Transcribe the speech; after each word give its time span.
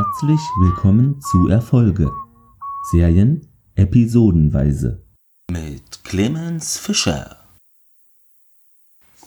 Herzlich 0.00 0.40
willkommen 0.62 1.20
zu 1.20 1.48
Erfolge. 1.48 2.10
Serien 2.90 3.46
episodenweise. 3.74 5.02
Mit 5.52 6.04
Clemens 6.04 6.78
Fischer. 6.78 7.36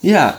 Ja, 0.02 0.36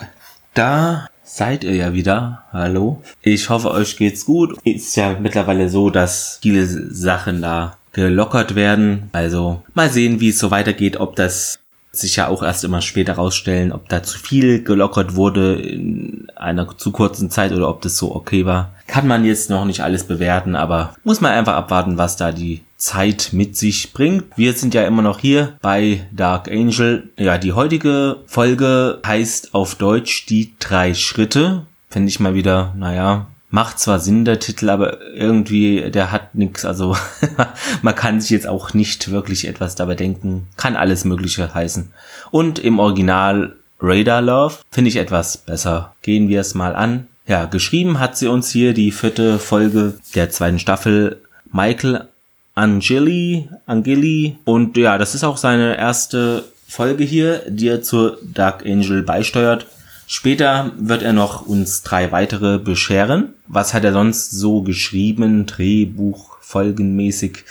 da 0.53 1.07
seid 1.23 1.63
ihr 1.63 1.75
ja 1.75 1.93
wieder. 1.93 2.43
Hallo. 2.51 3.01
Ich 3.21 3.49
hoffe, 3.49 3.71
euch 3.71 3.95
geht's 3.95 4.25
gut. 4.25 4.57
Ist 4.65 4.97
ja 4.97 5.17
mittlerweile 5.17 5.69
so, 5.69 5.89
dass 5.89 6.39
viele 6.41 6.65
Sachen 6.67 7.41
da 7.41 7.77
gelockert 7.93 8.55
werden. 8.55 9.09
Also 9.13 9.63
mal 9.73 9.89
sehen, 9.89 10.19
wie 10.19 10.29
es 10.29 10.39
so 10.39 10.51
weitergeht, 10.51 10.97
ob 10.97 11.15
das 11.15 11.59
sich 11.97 12.15
ja 12.15 12.27
auch 12.27 12.43
erst 12.43 12.63
immer 12.63 12.81
später 12.81 13.13
rausstellen, 13.13 13.71
ob 13.71 13.89
da 13.89 14.03
zu 14.03 14.17
viel 14.17 14.63
gelockert 14.63 15.15
wurde 15.15 15.55
in 15.55 16.27
einer 16.35 16.77
zu 16.77 16.91
kurzen 16.91 17.29
Zeit 17.29 17.51
oder 17.51 17.69
ob 17.69 17.81
das 17.81 17.97
so 17.97 18.15
okay 18.15 18.45
war. 18.45 18.73
Kann 18.87 19.07
man 19.07 19.25
jetzt 19.25 19.49
noch 19.49 19.65
nicht 19.65 19.81
alles 19.81 20.03
bewerten, 20.03 20.55
aber 20.55 20.95
muss 21.03 21.21
man 21.21 21.31
einfach 21.31 21.55
abwarten, 21.55 21.97
was 21.97 22.17
da 22.17 22.31
die 22.31 22.61
Zeit 22.77 23.29
mit 23.31 23.57
sich 23.57 23.93
bringt. 23.93 24.25
Wir 24.35 24.53
sind 24.53 24.73
ja 24.73 24.83
immer 24.83 25.01
noch 25.01 25.19
hier 25.19 25.57
bei 25.61 26.05
Dark 26.11 26.49
Angel. 26.51 27.09
Ja, 27.17 27.37
die 27.37 27.53
heutige 27.53 28.17
Folge 28.27 28.99
heißt 29.05 29.55
auf 29.55 29.75
Deutsch 29.75 30.25
die 30.27 30.53
drei 30.59 30.93
Schritte. 30.93 31.65
Finde 31.89 32.09
ich 32.09 32.19
mal 32.19 32.35
wieder, 32.35 32.73
naja, 32.77 33.27
macht 33.55 33.79
zwar 33.79 34.01
Sinn 34.01 34.25
der 34.25 34.41
Titel, 34.41 34.69
aber 34.69 35.01
irgendwie 35.13 35.89
der 35.89 36.11
hat 36.11 36.35
nix. 36.35 36.65
Also 36.65 36.97
man 37.81 37.95
kann 37.95 38.19
sich 38.19 38.29
jetzt 38.29 38.47
auch 38.47 38.73
nicht 38.73 39.11
wirklich 39.11 39.47
etwas 39.47 39.75
dabei 39.75 39.95
denken. 39.95 40.47
Kann 40.57 40.75
alles 40.75 41.05
Mögliche 41.05 41.53
heißen. 41.53 41.93
Und 42.31 42.59
im 42.59 42.79
Original 42.79 43.55
Radar 43.79 44.21
Love 44.21 44.55
finde 44.71 44.89
ich 44.89 44.97
etwas 44.97 45.37
besser. 45.37 45.95
Gehen 46.01 46.27
wir 46.27 46.41
es 46.41 46.53
mal 46.53 46.75
an. 46.75 47.07
Ja, 47.27 47.45
geschrieben 47.45 47.97
hat 47.97 48.17
sie 48.17 48.27
uns 48.27 48.51
hier 48.51 48.73
die 48.73 48.91
vierte 48.91 49.39
Folge 49.39 49.93
der 50.15 50.29
zweiten 50.29 50.59
Staffel 50.59 51.21
Michael 51.49 52.09
Angeli, 52.55 53.47
Angeli. 53.67 54.35
Und 54.43 54.75
ja, 54.75 54.97
das 54.97 55.15
ist 55.15 55.23
auch 55.23 55.37
seine 55.37 55.77
erste 55.77 56.43
Folge 56.67 57.05
hier, 57.05 57.41
die 57.47 57.69
er 57.69 57.81
zur 57.81 58.17
Dark 58.21 58.65
Angel 58.65 59.01
beisteuert. 59.01 59.65
Später 60.07 60.71
wird 60.77 61.01
er 61.01 61.13
noch 61.13 61.45
uns 61.45 61.81
drei 61.81 62.11
weitere 62.11 62.59
bescheren. 62.59 63.33
Was 63.47 63.73
hat 63.73 63.83
er 63.83 63.93
sonst 63.93 64.31
so 64.31 64.61
geschrieben, 64.61 65.45
Drehbuch, 65.45 66.37
folgenmäßig? 66.41 67.43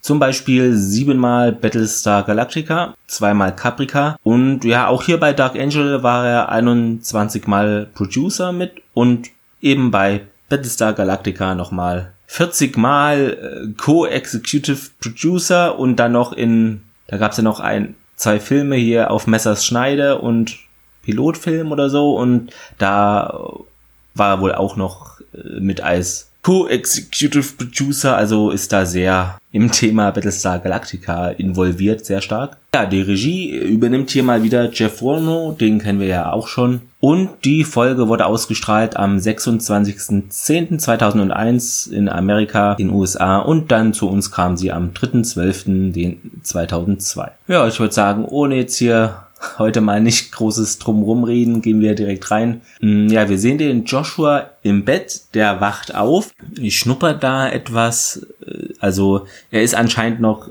Zum 0.00 0.18
Beispiel 0.18 0.74
siebenmal 0.74 1.52
Battlestar 1.52 2.24
Galactica, 2.24 2.94
zweimal 3.06 3.54
Caprica 3.54 4.16
und 4.24 4.64
ja, 4.64 4.88
auch 4.88 5.04
hier 5.04 5.20
bei 5.20 5.32
Dark 5.32 5.54
Angel 5.54 6.02
war 6.02 6.26
er 6.26 6.48
21 6.48 7.46
mal 7.46 7.86
Producer 7.94 8.50
mit 8.50 8.82
und 8.94 9.28
eben 9.60 9.92
bei 9.92 10.22
Battlestar 10.48 10.94
Galactica 10.94 11.54
nochmal 11.54 12.12
40 12.26 12.76
mal 12.76 13.38
äh, 13.68 13.80
Co-Executive 13.80 14.90
Producer 15.00 15.78
und 15.78 15.96
dann 15.96 16.12
noch 16.12 16.32
in, 16.32 16.82
da 17.06 17.16
gab's 17.16 17.36
ja 17.36 17.44
noch 17.44 17.60
ein, 17.60 17.94
zwei 18.16 18.40
Filme 18.40 18.74
hier 18.74 19.12
auf 19.12 19.28
Messers 19.28 19.64
Schneide 19.64 20.18
und 20.18 20.56
Pilotfilm 21.02 21.72
oder 21.72 21.90
so 21.90 22.16
und 22.16 22.52
da 22.78 23.38
war 24.14 24.36
er 24.36 24.40
wohl 24.40 24.54
auch 24.54 24.76
noch 24.76 25.20
äh, 25.34 25.60
mit 25.60 25.80
als 25.80 26.28
Co-Executive 26.42 27.54
Producer, 27.56 28.16
also 28.16 28.50
ist 28.50 28.72
da 28.72 28.84
sehr 28.84 29.38
im 29.52 29.70
Thema 29.70 30.10
Battlestar 30.10 30.58
Galactica 30.58 31.28
involviert, 31.28 32.04
sehr 32.04 32.20
stark. 32.20 32.56
Ja, 32.74 32.84
die 32.84 33.02
Regie 33.02 33.56
übernimmt 33.56 34.10
hier 34.10 34.24
mal 34.24 34.42
wieder 34.42 34.68
Jeff 34.72 35.00
Warno, 35.02 35.52
den 35.52 35.78
kennen 35.78 36.00
wir 36.00 36.08
ja 36.08 36.32
auch 36.32 36.48
schon. 36.48 36.80
Und 36.98 37.28
die 37.44 37.62
Folge 37.62 38.08
wurde 38.08 38.26
ausgestrahlt 38.26 38.96
am 38.96 39.18
26.10.2001 39.18 41.92
in 41.92 42.08
Amerika, 42.08 42.72
in 42.72 42.90
USA 42.90 43.38
und 43.38 43.70
dann 43.70 43.92
zu 43.92 44.08
uns 44.08 44.32
kam 44.32 44.56
sie 44.56 44.72
am 44.72 44.90
3.12.2002. 44.94 47.28
Ja, 47.46 47.68
ich 47.68 47.78
würde 47.78 47.94
sagen, 47.94 48.24
ohne 48.24 48.56
jetzt 48.56 48.74
hier 48.76 49.14
heute 49.58 49.80
mal 49.80 50.00
nicht 50.00 50.32
großes 50.32 50.78
Drumrum 50.78 51.24
reden, 51.24 51.62
gehen 51.62 51.80
wir 51.80 51.94
direkt 51.94 52.30
rein. 52.30 52.62
Mm, 52.80 53.08
ja, 53.08 53.28
wir 53.28 53.38
sehen 53.38 53.58
den 53.58 53.84
Joshua 53.84 54.50
im 54.62 54.84
Bett, 54.84 55.22
der 55.34 55.60
wacht 55.60 55.94
auf, 55.94 56.30
schnuppert 56.68 57.22
da 57.22 57.48
etwas, 57.48 58.26
äh, 58.46 58.68
also 58.80 59.26
er 59.50 59.62
ist 59.62 59.74
anscheinend 59.74 60.20
noch 60.20 60.48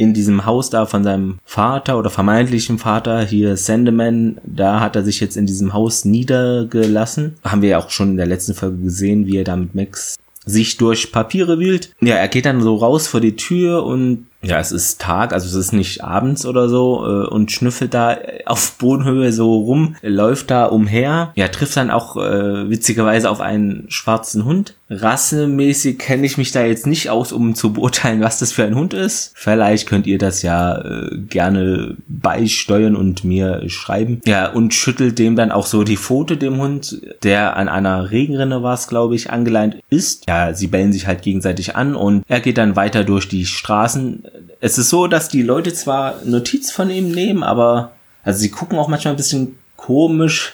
in 0.00 0.14
diesem 0.14 0.46
Haus 0.46 0.70
da 0.70 0.86
von 0.86 1.04
seinem 1.04 1.40
Vater 1.44 1.98
oder 1.98 2.08
vermeintlichen 2.08 2.78
Vater, 2.78 3.22
hier 3.22 3.58
Sandeman, 3.58 4.38
da 4.44 4.80
hat 4.80 4.96
er 4.96 5.04
sich 5.04 5.20
jetzt 5.20 5.36
in 5.36 5.44
diesem 5.44 5.74
Haus 5.74 6.06
niedergelassen. 6.06 7.36
Haben 7.44 7.60
wir 7.60 7.68
ja 7.68 7.78
auch 7.78 7.90
schon 7.90 8.12
in 8.12 8.16
der 8.16 8.24
letzten 8.24 8.54
Folge 8.54 8.78
gesehen, 8.78 9.26
wie 9.26 9.36
er 9.36 9.44
da 9.44 9.56
mit 9.56 9.74
Max 9.74 10.16
sich 10.44 10.76
durch 10.76 11.12
Papiere 11.12 11.58
wühlt. 11.58 11.94
Ja, 12.00 12.16
er 12.16 12.28
geht 12.28 12.46
dann 12.46 12.62
so 12.62 12.76
raus 12.76 13.06
vor 13.06 13.20
die 13.20 13.36
Tür 13.36 13.84
und 13.84 14.26
ja, 14.42 14.58
es 14.58 14.72
ist 14.72 15.02
Tag, 15.02 15.34
also 15.34 15.46
es 15.46 15.66
ist 15.66 15.72
nicht 15.72 16.02
abends 16.02 16.46
oder 16.46 16.70
so 16.70 17.04
äh, 17.04 17.26
und 17.28 17.52
schnüffelt 17.52 17.92
da 17.92 18.16
auf 18.46 18.78
Bodenhöhe 18.78 19.32
so 19.34 19.54
rum, 19.54 19.96
läuft 20.00 20.50
da 20.50 20.64
umher. 20.64 21.32
Ja, 21.34 21.48
trifft 21.48 21.76
dann 21.76 21.90
auch 21.90 22.16
äh, 22.16 22.70
witzigerweise 22.70 23.28
auf 23.28 23.40
einen 23.42 23.84
schwarzen 23.90 24.46
Hund. 24.46 24.76
Rassemäßig 24.88 25.98
kenne 25.98 26.24
ich 26.24 26.38
mich 26.38 26.52
da 26.52 26.64
jetzt 26.64 26.86
nicht 26.86 27.10
aus, 27.10 27.32
um 27.32 27.54
zu 27.54 27.74
beurteilen, 27.74 28.22
was 28.22 28.38
das 28.38 28.50
für 28.50 28.64
ein 28.64 28.74
Hund 28.74 28.94
ist. 28.94 29.32
Vielleicht 29.34 29.86
könnt 29.86 30.06
ihr 30.06 30.18
das 30.18 30.40
ja 30.40 30.78
äh, 30.78 31.18
gerne 31.18 31.96
beisteuern 32.20 32.96
und 32.96 33.24
mir 33.24 33.68
schreiben. 33.68 34.20
Ja, 34.26 34.50
und 34.50 34.74
schüttelt 34.74 35.18
dem 35.18 35.36
dann 35.36 35.52
auch 35.52 35.66
so 35.66 35.84
die 35.84 35.96
Pfote 35.96 36.36
dem 36.36 36.58
Hund, 36.58 37.00
der 37.22 37.56
an 37.56 37.68
einer 37.68 38.10
Regenrinne 38.10 38.62
war 38.62 38.74
es, 38.74 38.88
glaube 38.88 39.14
ich, 39.14 39.30
angeleint 39.30 39.76
ist. 39.90 40.28
Ja, 40.28 40.54
sie 40.54 40.66
bellen 40.66 40.92
sich 40.92 41.06
halt 41.06 41.22
gegenseitig 41.22 41.76
an 41.76 41.94
und 41.94 42.24
er 42.28 42.40
geht 42.40 42.58
dann 42.58 42.76
weiter 42.76 43.04
durch 43.04 43.28
die 43.28 43.46
Straßen 43.46 44.24
es 44.60 44.78
ist 44.78 44.90
so, 44.90 45.06
dass 45.06 45.28
die 45.28 45.42
Leute 45.42 45.72
zwar 45.72 46.16
Notiz 46.24 46.70
von 46.70 46.90
ihm 46.90 47.10
nehmen, 47.10 47.42
aber 47.42 47.92
also 48.22 48.38
sie 48.38 48.50
gucken 48.50 48.78
auch 48.78 48.88
manchmal 48.88 49.14
ein 49.14 49.16
bisschen 49.16 49.58
komisch, 49.76 50.52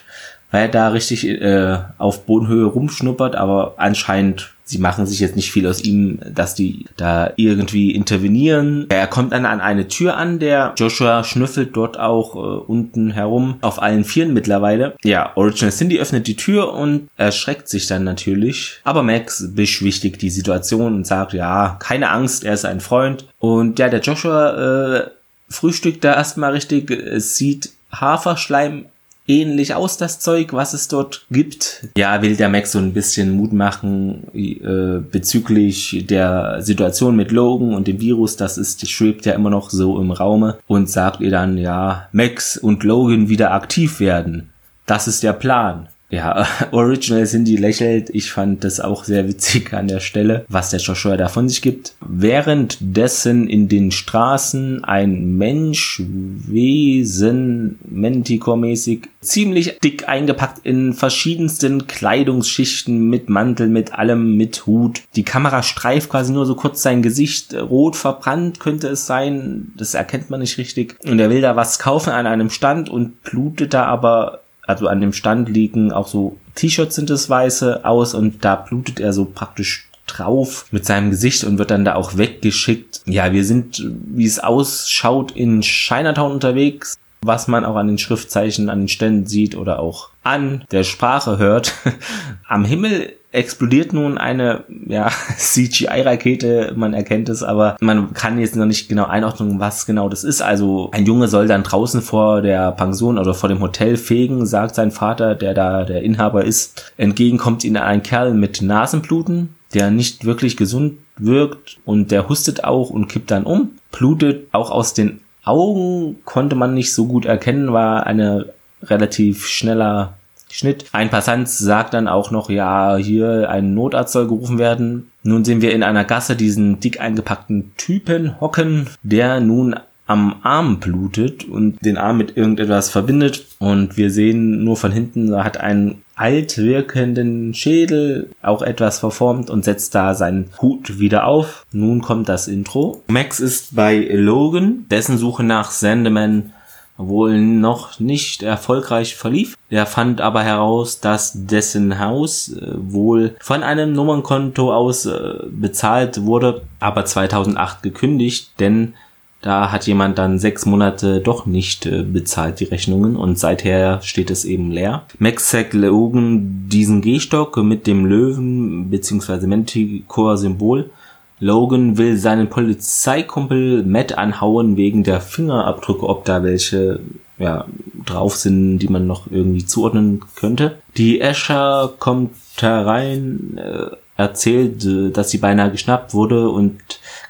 weil 0.51 0.63
er 0.63 0.69
da 0.69 0.89
richtig 0.89 1.27
äh, 1.27 1.79
auf 1.99 2.25
Bodenhöhe 2.25 2.67
rumschnuppert, 2.67 3.35
aber 3.35 3.75
anscheinend 3.77 4.55
sie 4.67 4.79
machen 4.79 5.07
sich 5.07 5.21
jetzt 5.21 5.37
nicht 5.37 5.53
viel 5.53 5.67
aus 5.67 5.83
ihm, 5.83 6.19
dass 6.29 6.55
die 6.55 6.87
da 6.97 7.33
irgendwie 7.37 7.93
intervenieren. 7.93 8.87
Er 8.89 9.07
kommt 9.07 9.33
dann 9.33 9.47
an 9.47 9.61
eine 9.61 9.89
Tür 9.89 10.17
an, 10.17 10.41
der 10.41 10.75
Joshua 10.77 11.23
schnüffelt 11.23 11.75
dort 11.75 11.99
auch 11.99 12.35
äh, 12.35 12.39
unten 12.39 13.13
herum, 13.13 13.57
auf 13.61 13.81
allen 13.81 14.05
Vieren 14.05 14.35
mittlerweile. 14.35 14.97
Ja, 15.05 15.31
Original 15.37 15.73
Cindy 15.73 15.99
öffnet 15.99 16.27
die 16.27 16.37
Tür 16.37 16.75
und 16.75 17.09
erschreckt 17.17 17.69
sich 17.69 17.87
dann 17.87 18.05
natürlich. 18.05 18.81
Aber 18.83 19.05
Max 19.05 19.55
beschwichtigt 19.55 20.21
die 20.21 20.31
Situation 20.31 20.95
und 20.97 21.07
sagt, 21.07 21.33
ja, 21.33 21.77
keine 21.79 22.11
Angst, 22.11 22.45
er 22.45 22.55
ist 22.55 22.65
ein 22.65 22.81
Freund. 22.81 23.27
Und 23.39 23.79
ja, 23.79 23.89
der 23.89 24.01
Joshua 24.01 24.97
äh, 24.97 25.11
frühstückt 25.49 26.03
da 26.03 26.15
erstmal 26.15 26.53
richtig. 26.53 26.91
Es 26.91 27.37
sieht 27.37 27.71
Haferschleim 27.93 28.87
ähnlich 29.27 29.75
aus, 29.75 29.97
das 29.97 30.21
Zeug, 30.21 30.53
was 30.53 30.73
es 30.73 30.89
dort 30.89 31.27
gibt. 31.31 31.89
Ja, 31.97 32.23
will 32.23 32.37
der 32.37 32.49
Max 32.49 32.73
so 32.73 32.79
ein 32.79 32.93
bisschen 32.93 33.37
Mut 33.37 33.53
machen 33.53 34.29
äh, 34.35 35.01
bezüglich 35.01 36.05
der 36.09 36.63
Situation 36.63 37.17
mit 37.17 37.33
Logan 37.33 37.75
und 37.75 37.87
dem 37.87 38.01
Virus. 38.01 38.37
Das 38.37 38.59
ist, 38.59 38.89
schwebt 38.89 39.27
ja 39.27 39.33
immer 39.33 39.51
noch 39.51 39.71
so 39.71 40.01
im 40.01 40.11
Raume 40.11 40.59
und 40.67 40.91
sagt 40.91 41.21
ihr 41.21 41.31
dann, 41.31 41.59
ja, 41.59 42.09
Max 42.13 42.57
und 42.57 42.85
Logan 42.85 43.29
wieder 43.29 43.53
aktiv 43.53 44.01
werden. 44.01 44.51
Das 44.87 45.09
ist 45.09 45.23
der 45.23 45.33
Plan. 45.33 45.89
Ja, 46.09 46.47
Original 46.71 47.27
Cindy 47.27 47.57
lächelt. 47.57 48.11
Ich 48.11 48.31
fand 48.31 48.65
das 48.65 48.81
auch 48.81 49.05
sehr 49.05 49.27
witzig 49.29 49.73
an 49.73 49.89
der 49.89 50.01
Stelle, 50.01 50.45
was 50.49 50.71
der 50.71 50.81
Joshua 50.81 51.17
da 51.17 51.29
von 51.29 51.49
sich 51.49 51.63
gibt. 51.63 51.95
Währenddessen 52.01 53.49
in 53.49 53.69
den 53.69 53.91
Straßen 53.91 54.85
ein 54.85 55.37
Mensch, 55.37 56.03
Wesen, 56.07 57.79
Menticore-mäßig, 57.91 59.09
ziemlich 59.21 59.79
dick 59.81 60.09
eingepackt 60.09 60.65
in 60.65 60.95
verschiedensten 60.95 61.89
Kleidungsschichten 61.89 63.11
mit 63.11 63.29
Mantel, 63.29 63.67
mit 63.67 63.93
allem, 63.95 64.37
mit 64.37 64.67
Hut. 64.67 65.03
Die 65.17 65.25
Kamera 65.25 65.65
streift 65.65 66.11
quasi 66.11 66.33
nur 66.33 66.47
so 66.47 66.55
kurz 66.55 66.83
sein 66.83 67.03
Gesicht. 67.03 67.55
Rot 67.55 67.97
verbrannt 67.97 68.61
könnte 68.61 68.89
es 68.89 69.07
sein. 69.07 69.73
Das 69.77 69.95
erkennt 69.95 70.31
man 70.31 70.41
nicht 70.41 70.59
richtig. 70.59 70.97
Und 71.05 71.19
er 71.19 71.31
will 71.31 71.41
da 71.41 71.57
was 71.57 71.81
kaufen 71.81 72.11
an 72.11 72.29
einem 72.29 72.51
Stand 72.51 72.89
und 72.89 73.23
blutet 73.25 73.75
da 73.75 73.87
aber 73.87 74.43
also 74.67 74.89
an 74.89 75.01
dem 75.01 75.13
Stand 75.13 75.49
liegen 75.49 75.93
auch 75.93 76.09
so 76.09 76.39
T-Shirts 76.55 76.97
sind 76.97 77.11
es 77.11 77.29
weiße 77.29 77.85
aus 77.85 78.15
und 78.15 78.45
da 78.45 78.57
blutet 78.57 79.01
er 79.01 79.13
so 79.13 79.25
praktisch 79.25 79.89
drauf 80.07 80.67
mit 80.71 80.87
seinem 80.87 81.11
Gesicht 81.11 81.45
und 81.45 81.59
wird 81.59 81.71
dann 81.71 81.85
da 81.85 81.95
auch 81.95 82.17
weggeschickt. 82.17 83.03
Ja, 83.07 83.33
wir 83.33 83.45
sind, 83.45 83.85
wie 84.07 84.25
es 84.25 84.39
ausschaut, 84.39 85.33
in 85.33 85.61
Chinatown 85.63 86.33
unterwegs, 86.33 86.97
was 87.23 87.49
man 87.49 87.65
auch 87.65 87.77
an 87.77 87.89
den 87.89 87.99
Schriftzeichen 87.99 88.69
an 88.69 88.83
den 88.83 88.89
Ständen 88.89 89.27
sieht 89.27 89.57
oder 89.57 89.81
auch 89.81 90.11
an 90.23 90.65
der 90.71 90.85
Sprache 90.85 91.39
hört. 91.39 91.75
Am 92.49 92.65
Himmel 92.65 93.15
explodiert 93.33 93.93
nun 93.93 94.19
eine 94.19 94.65
ja, 94.87 95.11
CGI-Rakete, 95.37 96.73
man 96.77 96.95
erkennt 96.95 97.29
es, 97.29 97.43
aber 97.43 97.77
man 97.81 98.15
kann 98.15 98.39
jetzt 98.39 98.57
noch 98.57 98.67
nicht 98.67 98.89
genau 98.89 99.07
einordnen, 99.07 99.61
was 99.61 99.87
genau 99.87 100.09
das 100.09 100.25
ist. 100.25 100.43
Also 100.43 100.91
ein 100.93 101.07
Junge 101.07 101.29
soll 101.29 101.47
dann 101.47 101.63
draußen 101.63 102.03
vor 102.03 102.43
der 102.43 102.73
Pension 102.73 103.19
oder 103.19 103.35
vor 103.35 103.49
dem 103.49 103.61
Hotel 103.61 103.97
fegen, 103.97 104.47
sagt 104.47 104.75
sein 104.75 104.91
Vater, 104.91 105.35
der 105.35 105.55
da 105.55 105.85
der 105.85 106.03
Inhaber 106.03 106.45
ist. 106.45 106.93
Entgegen 106.97 107.39
kommt 107.39 107.65
ihnen 107.65 107.77
ein 107.77 108.03
Kerl 108.03 108.35
mit 108.35 108.63
Nasenbluten, 108.63 109.55
der 109.75 109.91
nicht 109.91 110.25
wirklich 110.25 110.57
gesund 110.57 110.95
wirkt 111.19 111.79
und 111.85 112.11
der 112.11 112.29
hustet 112.29 112.65
auch 112.65 112.91
und 112.91 113.09
kippt 113.09 113.31
dann 113.31 113.45
um. 113.45 113.73
Blutet 113.91 114.49
auch 114.53 114.71
aus 114.71 114.95
den 114.95 115.21
Augen, 115.45 116.17
konnte 116.25 116.57
man 116.57 116.75
nicht 116.75 116.93
so 116.93 117.07
gut 117.07 117.25
erkennen, 117.25 117.73
war 117.73 118.07
eine 118.07 118.53
relativ 118.83 119.47
schneller 119.47 120.15
Schnitt. 120.57 120.87
Ein 120.93 121.11
Passant 121.11 121.49
sagt 121.49 121.93
dann 121.95 122.09
auch 122.09 122.31
noch, 122.31 122.49
ja, 122.49 122.97
hier 122.97 123.51
ein 123.51 123.75
Notarzt 123.75 124.13
soll 124.13 124.27
gerufen 124.27 124.59
werden. 124.59 125.11
Nun 125.23 125.45
sehen 125.45 125.61
wir 125.61 125.75
in 125.75 125.83
einer 125.83 126.05
Gasse 126.05 126.35
diesen 126.35 126.81
dick 126.81 127.01
eingepackten 127.01 127.73
Typen 127.77 128.41
hocken, 128.41 128.87
der 129.03 129.41
nun 129.41 129.77
am 130.07 130.37
Arm 130.43 130.79
blutet 130.79 131.45
und 131.45 131.85
den 131.85 131.99
Arm 131.99 132.17
mit 132.17 132.37
irgendetwas 132.37 132.91
verbindet. 132.91 133.47
Und 133.59 133.97
wir 133.97 134.11
sehen 134.11 134.65
nur 134.65 134.77
von 134.77 134.93
hinten, 134.93 135.33
er 135.33 135.45
hat 135.45 135.59
einen 135.59 136.03
alt 136.15 136.57
wirkenden 136.57 137.53
Schädel, 137.53 138.31
auch 138.41 138.63
etwas 138.63 139.01
verformt 139.01 139.51
und 139.51 139.65
setzt 139.65 139.95
da 139.95 140.15
seinen 140.15 140.49
Hut 140.63 140.99
wieder 140.99 141.27
auf. 141.27 141.67
Nun 141.73 142.01
kommt 142.01 142.29
das 142.29 142.49
Intro. 142.49 143.03
Max 143.09 143.41
ist 143.41 143.77
bei 143.77 144.09
Logan, 144.11 144.87
dessen 144.91 145.19
Suche 145.19 145.43
nach 145.43 145.71
Sandeman 145.71 146.53
wohl 146.99 147.39
noch 147.39 148.01
nicht 148.01 148.43
erfolgreich 148.43 149.17
verlief. 149.17 149.57
Er 149.69 149.87
fand 149.87 150.21
aber 150.21 150.43
heraus, 150.43 151.01
dass 151.01 151.33
dessen 151.35 151.99
Haus 151.99 152.53
äh, 152.53 152.73
wohl 152.77 153.37
von 153.41 153.63
einem 153.63 153.93
Nummernkonto 153.93 154.73
aus 154.73 155.07
äh, 155.07 155.35
bezahlt 155.51 156.25
wurde, 156.25 156.63
aber 156.81 157.05
2008 157.05 157.83
gekündigt, 157.83 158.53
denn 158.61 158.95
da 159.43 159.71
hat 159.71 159.87
jemand 159.87 160.19
dann 160.19 160.39
sechs 160.39 160.67
Monate 160.67 161.21
doch 161.21 161.47
nicht 161.47 161.87
äh, 161.87 162.03
bezahlt, 162.03 162.59
die 162.61 162.65
Rechnungen, 162.65 163.17
und 163.17 163.39
seither 163.39 164.01
steht 164.03 164.31
es 164.31 164.45
eben 164.45 164.71
leer. 164.71 165.05
Max 165.19 165.51
sagt 165.51 165.75
Logan 165.75 166.67
diesen 166.69 167.03
Gehstock 167.03 167.57
mit 167.59 167.87
dem 167.87 168.07
Löwen 168.07 168.91
bzw. 168.91 169.47
Manticore-Symbol 169.47 170.91
Logan 171.39 171.99
will 171.99 172.17
seinen 172.17 172.49
Polizeikumpel 172.49 173.83
Matt 173.85 174.17
anhauen 174.17 174.77
wegen 174.77 175.05
der 175.05 175.21
Fingerabdrücke, 175.21 176.09
ob 176.09 176.25
da 176.25 176.43
welche 176.43 177.01
ja, 177.39 177.67
drauf 178.05 178.37
sind, 178.37 178.79
die 178.79 178.89
man 178.89 179.07
noch 179.07 179.31
irgendwie 179.31 179.65
zuordnen 179.65 180.23
könnte. 180.37 180.79
Die 180.97 181.21
Escher 181.21 181.93
kommt 181.99 182.33
herein, 182.59 183.59
äh, 183.59 183.97
erzählt, 184.17 184.85
äh, 184.85 185.11
dass 185.11 185.31
sie 185.31 185.39
beinahe 185.39 185.71
geschnappt 185.71 186.15
wurde 186.15 186.49
und 186.49 186.81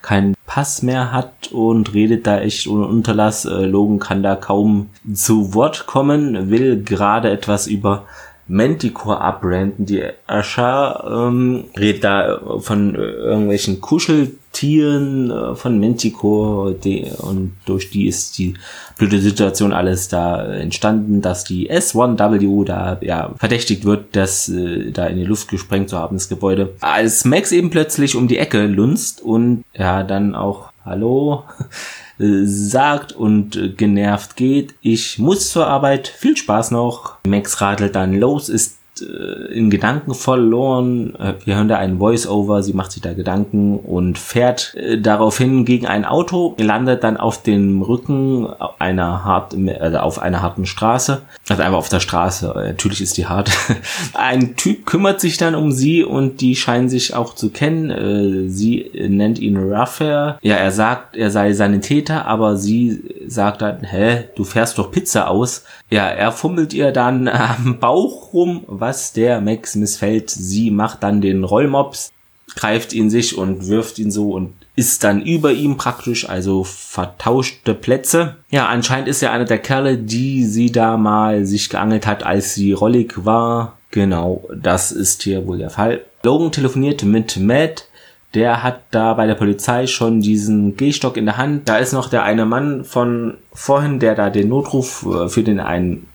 keinen 0.03 0.35
Pass 0.47 0.83
mehr 0.83 1.13
hat 1.13 1.51
und 1.53 1.93
redet 1.93 2.27
da 2.27 2.41
echt 2.41 2.69
ohne 2.69 2.87
Unterlass. 2.87 3.45
Äh, 3.45 3.67
Logan 3.67 3.99
kann 3.99 4.23
da 4.23 4.37
kaum 4.37 4.91
zu 5.13 5.55
Wort 5.55 5.87
kommen, 5.87 6.51
will 6.51 6.83
gerade 6.83 7.31
etwas 7.31 7.67
über 7.67 8.05
Manticore 8.49 9.21
abbranden. 9.21 9.87
Die 9.87 10.05
Asha 10.27 11.29
ähm, 11.29 11.65
redet 11.77 12.05
da 12.05 12.41
von 12.61 12.95
äh, 12.95 12.99
irgendwelchen 12.99 13.81
Kuscheltieren 13.81 15.31
äh, 15.31 15.55
von 15.57 15.81
Manticore 15.81 16.75
die, 16.75 17.07
und 17.19 17.57
durch 17.67 17.91
die 17.91 18.07
ist 18.07 18.39
die 18.39 18.55
blöde 18.99 19.19
Situation 19.19 19.73
alles 19.73 20.09
da 20.09 20.45
entstanden, 20.45 21.23
dass 21.23 21.45
die 21.45 21.71
S1W 21.71 22.65
da 22.65 22.99
ja 23.01 23.35
verdächtigt 23.39 23.85
wird, 23.85 24.15
das 24.15 24.49
äh, 24.49 24.91
da 24.93 25.07
in 25.07 25.17
die 25.17 25.25
Luft 25.25 25.49
gesprengt 25.49 25.91
zu 25.91 25.99
haben, 25.99 26.17
das 26.17 26.29
Gebäude. 26.29 26.75
Als 26.81 27.25
Max 27.25 27.53
eben 27.53 27.71
plötzlich 27.71 28.17
um 28.17 28.29
die 28.29 28.39
Ecke 28.39 28.67
lunzt 28.67 29.21
und 29.21 29.65
ja 29.75 30.03
dann 30.03 30.35
auch 30.35 30.71
Hallo. 30.87 31.43
Sagt 32.19 33.13
und 33.13 33.77
genervt 33.77 34.37
geht, 34.37 34.77
ich 34.81 35.19
muss 35.19 35.51
zur 35.51 35.67
Arbeit, 35.67 36.07
viel 36.07 36.37
Spaß 36.37 36.71
noch. 36.71 37.19
Max 37.27 37.61
radelt 37.61 37.97
dann 37.97 38.15
los, 38.15 38.49
ist 38.49 38.76
in 39.01 39.71
Gedanken 39.71 40.15
verloren. 40.15 41.15
Äh, 41.17 41.35
wir 41.45 41.57
hören 41.57 41.69
da 41.69 41.77
einen 41.77 41.99
Voice-Over, 41.99 42.63
sie 42.63 42.73
macht 42.73 42.93
sich 42.93 43.03
da 43.03 43.13
Gedanken 43.13 43.79
und 43.79 44.19
fährt 44.19 44.75
äh, 44.75 44.99
daraufhin 44.99 45.65
gegen 45.65 45.87
ein 45.87 46.05
Auto, 46.05 46.55
landet 46.59 47.05
dann 47.05 47.17
auf 47.17 47.43
dem 47.43 47.83
Rücken 47.83 48.49
einer 48.79 49.25
hart, 49.25 49.57
also 49.81 49.99
auf 49.99 50.19
einer 50.19 50.43
harten 50.43 50.67
Straße. 50.67 51.23
Also 51.49 51.63
einfach 51.63 51.79
auf 51.79 51.89
der 51.89 52.01
Straße, 52.01 52.53
natürlich 52.55 53.01
ist 53.01 53.17
die 53.17 53.27
hart. 53.27 53.51
ein 54.15 54.57
Typ 54.57 54.87
kümmert 54.87 55.21
sich 55.21 55.37
dann 55.37 55.55
um 55.55 55.73
sie 55.73 56.05
und 56.05 56.41
die 56.41 56.57
scheinen 56.57 56.89
sich 56.89 57.15
auch 57.15 57.35
zu 57.35 57.51
kennen. 57.51 58.49
Sie 58.49 58.91
nennt 59.09 59.39
ihn 59.39 59.57
Ruffer. 59.57 60.39
Ja, 60.43 60.57
er 60.57 60.73
sagt, 60.73 61.17
er 61.17 61.31
sei 61.31 61.53
Sanitäter, 61.53 62.27
aber 62.27 62.57
sie 62.57 63.03
sagt 63.27 63.63
dann, 63.63 63.83
hä, 63.83 64.25
du 64.35 64.45
fährst 64.45 64.79
doch 64.79 64.91
Pizza 64.91 65.29
aus. 65.29 65.65
Ja, 65.91 66.09
er 66.09 66.33
fummelt 66.33 66.75
ihr 66.75 66.91
dann 66.93 67.29
am 67.29 67.79
Bauch 67.79 68.33
rum, 68.33 68.65
was 68.87 69.13
der 69.13 69.41
Max 69.41 69.75
missfällt. 69.75 70.31
Sie 70.31 70.71
macht 70.71 71.03
dann 71.03 71.21
den 71.21 71.43
Rollmops, 71.43 72.13
greift 72.55 72.93
ihn 72.93 73.11
sich 73.11 73.37
und 73.37 73.67
wirft 73.67 73.99
ihn 73.99 74.13
so 74.13 74.31
und 74.31 74.53
ist 74.77 75.03
dann 75.03 75.23
über 75.23 75.51
ihm 75.51 75.77
praktisch, 75.77 76.29
also 76.29 76.63
vertauschte 76.63 77.75
Plätze. 77.75 78.37
Ja, 78.49 78.67
anscheinend 78.67 79.09
ist 79.09 79.25
er 79.25 79.33
einer 79.33 79.45
der 79.45 79.59
Kerle, 79.59 79.99
die 79.99 80.45
sie 80.45 80.71
da 80.71 80.97
mal 80.97 81.47
sich 81.47 81.69
geangelt 81.69 82.07
hat, 82.07 82.25
als 82.25 82.55
sie 82.55 82.73
rollig 82.73 83.25
war. 83.25 83.77
Genau, 83.91 84.45
das 84.55 84.93
ist 84.93 85.25
hier 85.25 85.49
wohl 85.49 85.59
der 85.59 85.71
Fall. 85.71 86.03
Logan 86.23 86.53
telefoniert 86.53 87.03
mit 87.03 87.39
Matt. 87.39 87.89
Der 88.35 88.63
hat 88.63 88.83
da 88.93 89.15
bei 89.15 89.27
der 89.27 89.35
Polizei 89.35 89.89
schon 89.89 90.21
diesen 90.21 90.77
Gehstock 90.77 91.17
in 91.17 91.25
der 91.25 91.39
Hand. 91.39 91.69
Da 91.69 91.79
ist 91.79 91.93
noch 91.93 92.09
der 92.09 92.23
eine 92.23 92.45
Mann 92.45 92.85
von 92.85 93.35
vorhin, 93.53 93.99
der 93.99 94.15
da 94.15 94.31
den 94.31 94.49
Notruf 94.49 95.05
äh, 95.07 95.29
für 95.29 95.43
den 95.43 95.59
einen 95.59 96.07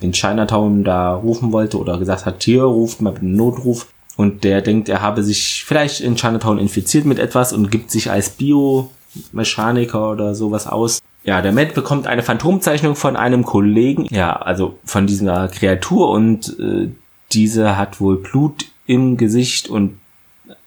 in 0.00 0.12
Chinatown 0.12 0.84
da 0.84 1.14
rufen 1.14 1.52
wollte 1.52 1.78
oder 1.78 1.98
gesagt 1.98 2.26
hat, 2.26 2.42
hier 2.42 2.64
ruft 2.64 3.00
mal 3.00 3.12
den 3.12 3.34
Notruf 3.36 3.88
und 4.16 4.44
der 4.44 4.62
denkt, 4.62 4.88
er 4.88 5.02
habe 5.02 5.22
sich 5.22 5.64
vielleicht 5.66 6.00
in 6.00 6.16
Chinatown 6.16 6.58
infiziert 6.58 7.04
mit 7.04 7.18
etwas 7.18 7.52
und 7.52 7.70
gibt 7.70 7.90
sich 7.90 8.10
als 8.10 8.30
Biomechaniker 8.30 10.10
oder 10.10 10.34
sowas 10.34 10.66
aus. 10.66 11.00
Ja, 11.24 11.40
der 11.40 11.52
Matt 11.52 11.74
bekommt 11.74 12.06
eine 12.06 12.22
Phantomzeichnung 12.22 12.96
von 12.96 13.16
einem 13.16 13.44
Kollegen, 13.44 14.06
ja, 14.10 14.34
also 14.34 14.78
von 14.84 15.06
dieser 15.06 15.48
Kreatur 15.48 16.10
und 16.10 16.58
äh, 16.60 16.90
diese 17.32 17.78
hat 17.78 18.00
wohl 18.00 18.18
Blut 18.18 18.66
im 18.86 19.16
Gesicht 19.16 19.68
und 19.68 19.98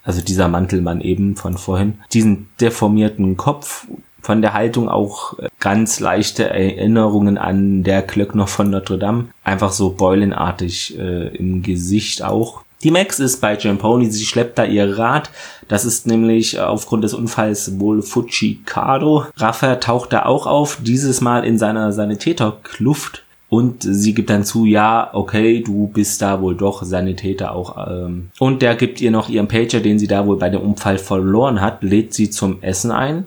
also 0.04 0.22
dieser 0.22 0.48
Mantelmann 0.48 1.02
eben 1.02 1.36
von 1.36 1.58
vorhin, 1.58 2.00
diesen 2.14 2.50
deformierten 2.60 3.38
Kopf 3.38 3.88
von 4.28 4.42
der 4.42 4.52
Haltung 4.52 4.90
auch 4.90 5.40
äh, 5.40 5.48
ganz 5.62 6.02
leichte 6.02 6.50
Erinnerungen 6.50 7.38
an 7.38 7.84
der 7.84 8.02
Klöckner 8.02 8.46
von 8.46 8.70
Notre 8.70 8.98
Dame. 8.98 9.28
Einfach 9.46 9.72
so 9.72 9.92
beulenartig 9.92 11.00
äh, 11.00 11.30
im 11.34 11.64
Gesicht 11.64 12.22
auch. 12.22 12.62
Die 12.84 12.92
Max 12.92 13.20
ist 13.20 13.40
bei 13.40 13.58
Jamponi, 13.58 14.12
sie 14.12 14.26
schleppt 14.26 14.58
da 14.58 14.66
ihr 14.66 14.98
Rad. 14.98 15.30
Das 15.70 15.86
ist 15.86 16.08
nämlich 16.08 16.60
aufgrund 16.60 17.06
des 17.06 17.14
Unfalls 17.14 17.80
wohl 17.80 18.02
Fujikado. 18.02 19.28
Raffa 19.38 19.76
taucht 19.76 20.12
da 20.12 20.26
auch 20.26 20.46
auf, 20.46 20.80
dieses 20.82 21.22
Mal 21.22 21.46
in 21.46 21.58
seiner 21.58 21.94
Sanitäterkluft. 21.94 23.24
Und 23.48 23.84
sie 23.84 24.14
gibt 24.14 24.30
dann 24.30 24.44
zu, 24.44 24.66
ja, 24.66 25.10
okay, 25.14 25.64
du 25.64 25.88
bist 25.88 26.22
da 26.22 26.42
wohl 26.42 26.58
doch 26.58 26.84
Sanitäter 26.84 27.54
auch. 27.54 27.78
Ähm. 27.90 28.30
Und 28.40 28.62
der 28.62 28.76
gibt 28.76 29.00
ihr 29.00 29.12
noch 29.12 29.30
ihren 29.30 29.48
Pager, 29.48 29.80
den 29.80 29.98
sie 30.00 30.08
da 30.08 30.28
wohl 30.28 30.36
bei 30.36 30.50
dem 30.50 30.60
Unfall 30.60 30.98
verloren 30.98 31.62
hat, 31.62 31.82
lädt 31.82 32.14
sie 32.14 32.30
zum 32.30 32.62
Essen 32.62 32.92
ein. 32.92 33.26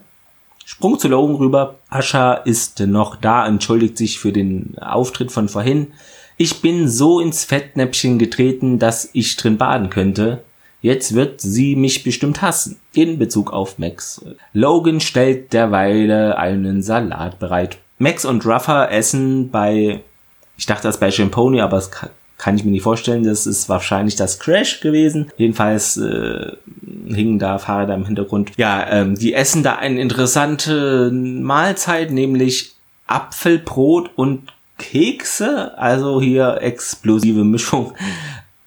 Sprung 0.71 1.00
zu 1.00 1.09
Logan 1.09 1.35
rüber. 1.35 1.75
Ascha 1.89 2.33
ist 2.33 2.79
noch 2.79 3.17
da, 3.17 3.45
entschuldigt 3.45 3.99
sich 3.99 4.21
für 4.21 4.31
den 4.31 4.79
Auftritt 4.79 5.33
von 5.33 5.49
vorhin. 5.49 5.89
Ich 6.37 6.62
bin 6.62 6.89
so 6.89 7.19
ins 7.19 7.45
Fettnäpfchen 7.45 8.21
getreten, 8.21 8.79
dass 8.79 9.11
ich 9.12 9.35
drin 9.35 9.59
baden 9.59 9.91
könnte. 9.91 10.45
Jetzt 10.81 11.17
wird 11.17 11.41
sie 11.41 11.75
mich 11.75 12.05
bestimmt 12.05 12.41
hassen. 12.41 12.79
In 12.93 13.19
Bezug 13.19 13.53
auf 13.53 13.81
Max. 13.81 14.25
Logan 14.53 15.00
stellt 15.00 15.53
derweil 15.53 16.35
einen 16.35 16.83
Salat 16.83 17.41
bereit. 17.41 17.79
Max 17.99 18.25
und 18.25 18.47
Ruffer 18.47 18.93
essen 18.93 19.50
bei, 19.50 20.03
ich 20.57 20.67
dachte 20.67 20.85
das 20.85 21.00
bei 21.00 21.11
Champoni, 21.11 21.61
aber 21.61 21.79
es 21.79 21.91
kann 22.41 22.57
ich 22.57 22.65
mir 22.65 22.71
nicht 22.71 22.83
vorstellen. 22.83 23.23
Das 23.23 23.47
ist 23.47 23.69
wahrscheinlich 23.69 24.17
das 24.17 24.39
Crash 24.39 24.81
gewesen. 24.81 25.31
Jedenfalls 25.37 25.99
äh, 25.99 26.53
hingen 27.07 27.39
da 27.39 27.59
Fahrräder 27.59 27.95
im 27.95 28.07
Hintergrund. 28.07 28.53
Ja, 28.57 28.87
ähm, 28.91 29.15
die 29.15 29.35
essen 29.35 29.63
da 29.63 29.77
eine 29.77 30.01
interessante 30.01 31.11
Mahlzeit, 31.13 32.11
nämlich 32.11 32.73
Apfelbrot 33.07 34.11
und 34.17 34.55
Kekse. 34.79 35.77
Also 35.77 36.21
hier 36.21 36.63
explosive 36.63 37.45
Mischung. 37.45 37.93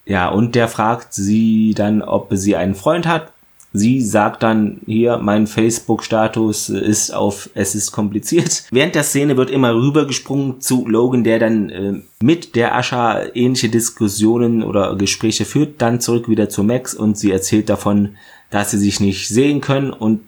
Ja, 0.06 0.28
und 0.28 0.54
der 0.54 0.68
fragt 0.68 1.12
sie 1.12 1.74
dann, 1.74 2.00
ob 2.00 2.28
sie 2.30 2.54
einen 2.54 2.76
Freund 2.76 3.08
hat. 3.08 3.32
Sie 3.76 4.00
sagt 4.00 4.44
dann 4.44 4.80
hier, 4.86 5.18
mein 5.18 5.48
Facebook-Status 5.48 6.68
ist 6.68 7.10
auf 7.10 7.50
es 7.54 7.74
ist 7.74 7.90
kompliziert. 7.90 8.62
Während 8.70 8.94
der 8.94 9.02
Szene 9.02 9.36
wird 9.36 9.50
immer 9.50 9.74
rübergesprungen 9.74 10.60
zu 10.60 10.86
Logan, 10.86 11.24
der 11.24 11.40
dann 11.40 11.70
äh, 11.70 11.94
mit 12.22 12.54
der 12.54 12.76
Ascha 12.76 13.20
ähnliche 13.34 13.68
Diskussionen 13.68 14.62
oder 14.62 14.94
Gespräche 14.94 15.44
führt, 15.44 15.82
dann 15.82 16.00
zurück 16.00 16.28
wieder 16.28 16.48
zu 16.48 16.62
Max 16.62 16.94
und 16.94 17.18
sie 17.18 17.32
erzählt 17.32 17.68
davon, 17.68 18.10
dass 18.50 18.70
sie 18.70 18.78
sich 18.78 19.00
nicht 19.00 19.26
sehen 19.26 19.60
können 19.60 19.90
und 19.90 20.20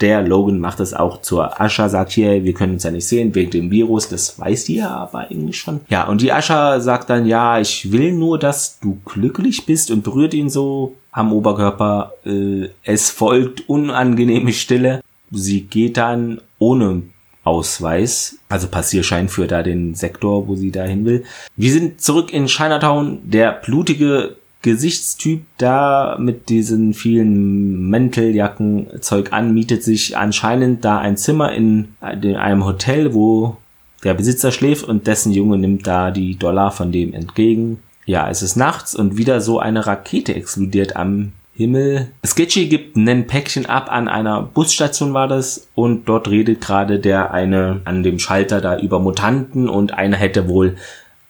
der 0.00 0.22
Logan 0.22 0.58
macht 0.58 0.80
es 0.80 0.94
auch 0.94 1.20
zur 1.20 1.60
Ascha, 1.60 1.88
sagt 1.88 2.12
hier, 2.12 2.44
wir 2.44 2.54
können 2.54 2.74
uns 2.74 2.84
ja 2.84 2.90
nicht 2.90 3.06
sehen 3.06 3.34
wegen 3.34 3.50
dem 3.50 3.70
Virus, 3.70 4.08
das 4.08 4.38
weiß 4.38 4.64
die 4.64 4.76
ja 4.76 4.90
aber 4.90 5.20
eigentlich 5.30 5.58
schon. 5.58 5.80
Ja, 5.88 6.06
und 6.06 6.22
die 6.22 6.32
Ascha 6.32 6.80
sagt 6.80 7.10
dann, 7.10 7.26
ja, 7.26 7.60
ich 7.60 7.92
will 7.92 8.12
nur, 8.12 8.38
dass 8.38 8.80
du 8.80 8.98
glücklich 9.04 9.66
bist 9.66 9.90
und 9.90 10.02
berührt 10.02 10.34
ihn 10.34 10.48
so 10.48 10.96
am 11.12 11.32
Oberkörper. 11.32 12.14
Äh, 12.24 12.68
es 12.82 13.10
folgt 13.10 13.68
unangenehme 13.68 14.52
Stille. 14.52 15.02
Sie 15.30 15.62
geht 15.62 15.96
dann 15.96 16.40
ohne 16.58 17.02
Ausweis, 17.44 18.38
also 18.48 18.68
Passierschein 18.68 19.28
für 19.28 19.46
da 19.46 19.62
den 19.62 19.94
Sektor, 19.94 20.46
wo 20.46 20.56
sie 20.56 20.70
dahin 20.70 21.04
will. 21.04 21.24
Wir 21.56 21.72
sind 21.72 22.00
zurück 22.00 22.32
in 22.32 22.46
Chinatown. 22.46 23.20
Der 23.24 23.52
blutige 23.52 24.36
Gesichtstyp 24.62 25.42
da 25.56 26.16
mit 26.18 26.48
diesen 26.48 26.92
vielen 26.92 27.88
Mänteljacken 27.88 28.88
Zeug 29.00 29.32
an, 29.32 29.54
mietet 29.54 29.82
sich 29.82 30.16
anscheinend 30.16 30.84
da 30.84 30.98
ein 30.98 31.16
Zimmer 31.16 31.52
in, 31.52 31.96
in 32.22 32.36
einem 32.36 32.64
Hotel, 32.64 33.14
wo 33.14 33.56
der 34.04 34.14
Besitzer 34.14 34.52
schläft 34.52 34.86
und 34.86 35.06
dessen 35.06 35.32
Junge 35.32 35.58
nimmt 35.58 35.86
da 35.86 36.10
die 36.10 36.36
Dollar 36.36 36.70
von 36.70 36.92
dem 36.92 37.14
entgegen. 37.14 37.78
Ja, 38.06 38.28
es 38.28 38.42
ist 38.42 38.56
nachts 38.56 38.94
und 38.94 39.16
wieder 39.16 39.40
so 39.40 39.58
eine 39.58 39.86
Rakete 39.86 40.34
explodiert 40.34 40.96
am 40.96 41.32
Himmel. 41.52 42.08
Sketchy 42.24 42.68
gibt 42.68 42.96
ein 42.96 43.26
Päckchen 43.26 43.66
ab 43.66 43.92
an 43.92 44.08
einer 44.08 44.42
Busstation 44.42 45.12
war 45.12 45.28
das 45.28 45.68
und 45.74 46.08
dort 46.08 46.28
redet 46.28 46.62
gerade 46.62 46.98
der 46.98 47.32
eine 47.32 47.82
an 47.84 48.02
dem 48.02 48.18
Schalter 48.18 48.60
da 48.60 48.78
über 48.78 48.98
Mutanten 48.98 49.68
und 49.68 49.92
einer 49.92 50.16
hätte 50.16 50.48
wohl 50.48 50.76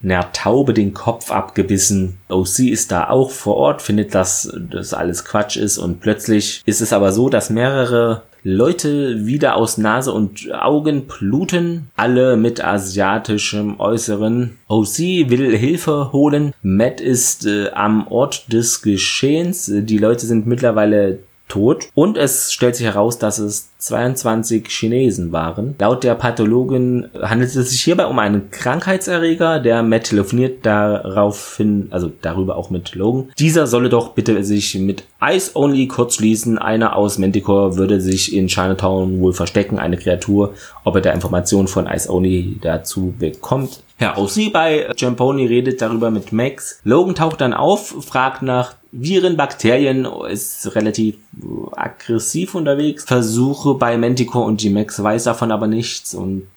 einer 0.03 0.31
Taube 0.31 0.73
den 0.73 0.93
Kopf 0.93 1.31
abgebissen. 1.31 2.17
OC 2.29 2.59
ist 2.59 2.91
da 2.91 3.09
auch 3.09 3.31
vor 3.31 3.55
Ort, 3.55 3.81
findet, 3.81 4.15
dass 4.15 4.51
das 4.69 4.93
alles 4.93 5.25
Quatsch 5.25 5.57
ist 5.57 5.77
und 5.77 5.99
plötzlich 5.99 6.61
ist 6.65 6.81
es 6.81 6.93
aber 6.93 7.11
so, 7.11 7.29
dass 7.29 7.49
mehrere 7.49 8.23
Leute 8.43 9.25
wieder 9.27 9.55
aus 9.55 9.77
Nase 9.77 10.11
und 10.11 10.51
Augen 10.51 11.05
bluten, 11.05 11.91
alle 11.95 12.37
mit 12.37 12.63
asiatischem 12.63 13.79
Äußeren. 13.79 14.57
OC 14.67 14.97
will 15.29 15.55
Hilfe 15.55 16.11
holen. 16.11 16.53
Matt 16.63 17.01
ist 17.01 17.45
äh, 17.45 17.69
am 17.69 18.07
Ort 18.07 18.51
des 18.51 18.81
Geschehens. 18.81 19.71
Die 19.71 19.99
Leute 19.99 20.25
sind 20.25 20.47
mittlerweile 20.47 21.19
tot 21.51 21.89
und 21.93 22.17
es 22.17 22.53
stellt 22.53 22.77
sich 22.77 22.85
heraus, 22.85 23.19
dass 23.19 23.37
es 23.37 23.71
22 23.79 24.67
Chinesen 24.67 25.33
waren. 25.33 25.75
Laut 25.79 26.03
der 26.03 26.15
Pathologin 26.15 27.09
handelt 27.21 27.53
es 27.53 27.71
sich 27.71 27.81
hierbei 27.81 28.05
um 28.05 28.19
einen 28.19 28.49
Krankheitserreger. 28.51 29.59
Der 29.59 29.83
Matt 29.83 30.05
telefoniert 30.05 30.65
daraufhin, 30.65 31.87
also 31.89 32.09
darüber 32.21 32.55
auch 32.55 32.69
mit 32.69 32.95
Logan. 32.95 33.31
Dieser 33.37 33.67
solle 33.67 33.89
doch 33.89 34.13
bitte 34.13 34.43
sich 34.45 34.75
mit 34.75 35.03
Ice 35.21 35.51
Only 35.55 35.87
kurz 35.87 36.15
schließen. 36.15 36.57
Einer 36.57 36.95
aus 36.95 37.17
Manticore 37.17 37.75
würde 37.75 37.99
sich 37.99 38.33
in 38.33 38.47
Chinatown 38.47 39.19
wohl 39.19 39.33
verstecken, 39.33 39.77
eine 39.77 39.97
Kreatur. 39.97 40.53
Ob 40.85 40.95
er 40.95 41.01
da 41.01 41.11
Informationen 41.11 41.67
von 41.67 41.87
Ice 41.87 42.09
Only 42.09 42.59
dazu 42.61 43.13
bekommt. 43.17 43.83
Auch 44.01 44.29
sie 44.29 44.49
bei 44.49 44.87
Jamponi 44.97 45.45
redet 45.45 45.81
darüber 45.81 46.11
mit 46.11 46.31
Max. 46.31 46.79
Logan 46.83 47.15
taucht 47.15 47.41
dann 47.41 47.53
auf, 47.53 47.95
fragt 48.05 48.41
nach 48.41 48.75
Viren, 48.91 49.37
Bakterien, 49.37 50.05
ist 50.29 50.75
relativ 50.75 51.15
aggressiv 51.75 52.55
unterwegs. 52.55 53.05
Versuche 53.05 53.75
bei 53.75 53.97
Manticore 53.97 54.45
und 54.45 54.59
G-Max 54.59 55.01
weiß 55.01 55.25
davon 55.25 55.51
aber 55.51 55.67
nichts 55.67 56.13
und 56.13 56.47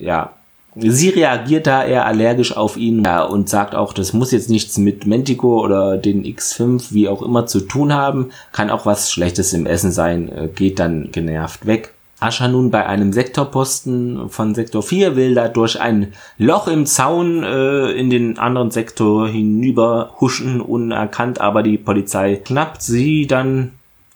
ja, 0.00 0.32
Sie 0.76 1.10
reagiert 1.10 1.68
da 1.68 1.84
eher 1.84 2.04
allergisch 2.04 2.56
auf 2.56 2.76
ihn 2.76 3.04
ja, 3.04 3.22
und 3.22 3.48
sagt 3.48 3.76
auch, 3.76 3.92
das 3.92 4.12
muss 4.12 4.32
jetzt 4.32 4.50
nichts 4.50 4.76
mit 4.76 5.06
Manticore 5.06 5.64
oder 5.64 5.96
den 5.96 6.24
X5, 6.24 6.92
wie 6.92 7.08
auch 7.08 7.22
immer, 7.22 7.46
zu 7.46 7.60
tun 7.60 7.92
haben. 7.92 8.30
Kann 8.50 8.70
auch 8.70 8.84
was 8.84 9.12
Schlechtes 9.12 9.52
im 9.52 9.66
Essen 9.66 9.92
sein, 9.92 10.28
äh, 10.30 10.48
geht 10.48 10.80
dann 10.80 11.12
genervt 11.12 11.66
weg. 11.66 11.93
Ascha 12.24 12.48
nun 12.48 12.70
bei 12.70 12.86
einem 12.86 13.12
Sektorposten 13.12 14.30
von 14.30 14.54
Sektor 14.54 14.82
4 14.82 15.14
will 15.14 15.34
da 15.34 15.48
durch 15.48 15.78
ein 15.78 16.14
Loch 16.38 16.68
im 16.68 16.86
Zaun 16.86 17.44
äh, 17.44 17.90
in 17.90 18.08
den 18.08 18.38
anderen 18.38 18.70
Sektor 18.70 19.28
hinüber 19.28 20.14
huschen, 20.20 20.62
unerkannt, 20.62 21.40
aber 21.40 21.62
die 21.62 21.76
Polizei 21.76 22.36
knappt 22.36 22.80
sie 22.82 23.26
dann 23.26 23.72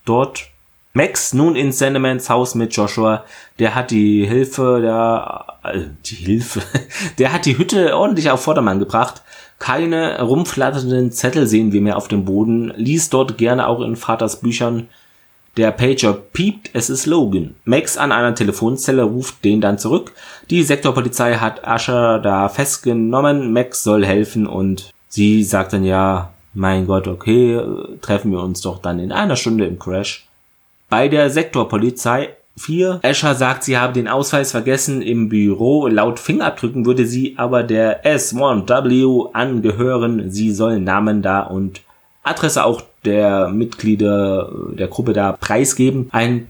dort. 0.07 0.49
Max 0.95 1.35
nun 1.35 1.55
in 1.55 1.71
Sandemans 1.71 2.31
Haus 2.31 2.55
mit 2.55 2.75
Joshua, 2.75 3.25
der 3.59 3.75
hat 3.75 3.91
die 3.91 4.27
Hilfe, 4.27 4.81
der, 4.81 5.45
äh, 5.63 5.81
die 6.07 6.15
Hilfe, 6.15 6.63
der 7.19 7.33
hat 7.33 7.45
die 7.45 7.59
Hütte 7.59 7.95
ordentlich 7.95 8.31
auf 8.31 8.43
Vordermann 8.43 8.79
gebracht. 8.79 9.23
Keine 9.59 10.23
rumflatternden 10.23 11.13
Zettel 11.13 11.47
sehen 11.47 11.73
wir 11.73 11.83
mehr 11.83 11.99
auf 11.99 12.09
dem 12.09 12.25
Boden, 12.25 12.73
liest 12.77 13.13
dort 13.13 13.37
gerne 13.37 13.69
auch 13.69 13.83
in 13.83 13.97
Vaters 13.97 14.41
Büchern 14.41 14.89
der 15.59 15.73
Pager 15.73 16.13
piept, 16.15 16.71
es 16.73 16.89
ist 16.89 17.07
Logan. 17.07 17.55
Max 17.65 17.99
an 17.99 18.13
einer 18.13 18.35
Telefonzelle 18.35 19.03
ruft 19.03 19.45
den 19.45 19.61
dann 19.61 19.79
zurück. 19.79 20.13
Die 20.51 20.63
Sektorpolizei 20.63 21.35
hat 21.35 21.67
Asher 21.67 22.21
da 22.21 22.49
festgenommen. 22.49 23.53
Max 23.53 23.83
soll 23.83 24.07
helfen 24.07 24.47
und 24.47 24.91
sie 25.09 25.43
sagt 25.43 25.73
dann 25.73 25.85
ja, 25.85 26.33
mein 26.55 26.87
Gott, 26.87 27.09
okay, 27.09 27.61
treffen 28.01 28.31
wir 28.31 28.41
uns 28.41 28.61
doch 28.61 28.79
dann 28.79 28.99
in 28.99 29.13
einer 29.13 29.37
Stunde 29.37 29.67
im 29.67 29.79
Crash. 29.79 30.27
Bei 30.89 31.09
der 31.09 31.29
Sektorpolizei 31.29 32.31
4. 32.57 33.01
Asher 33.03 33.35
sagt, 33.35 33.65
sie 33.65 33.79
habe 33.79 33.93
den 33.93 34.09
Ausweis 34.09 34.53
vergessen 34.53 35.03
im 35.03 35.29
Büro. 35.29 35.87
Laut 35.89 36.19
Fingerabdrücken 36.19 36.87
würde 36.87 37.07
sie 37.07 37.35
aber 37.37 37.63
der 37.63 38.05
S1W 38.05 39.33
angehören. 39.33 40.31
Sie 40.31 40.53
soll 40.53 40.81
Namen 40.81 41.23
da 41.23 41.41
und 41.41 41.83
Adresse 42.29 42.65
auch 42.65 42.83
der 43.05 43.49
Mitglieder 43.49 44.51
der 44.73 44.89
Gruppe 44.89 45.13
da 45.13 45.33
preisgeben. 45.33 46.09
Ein 46.13 46.49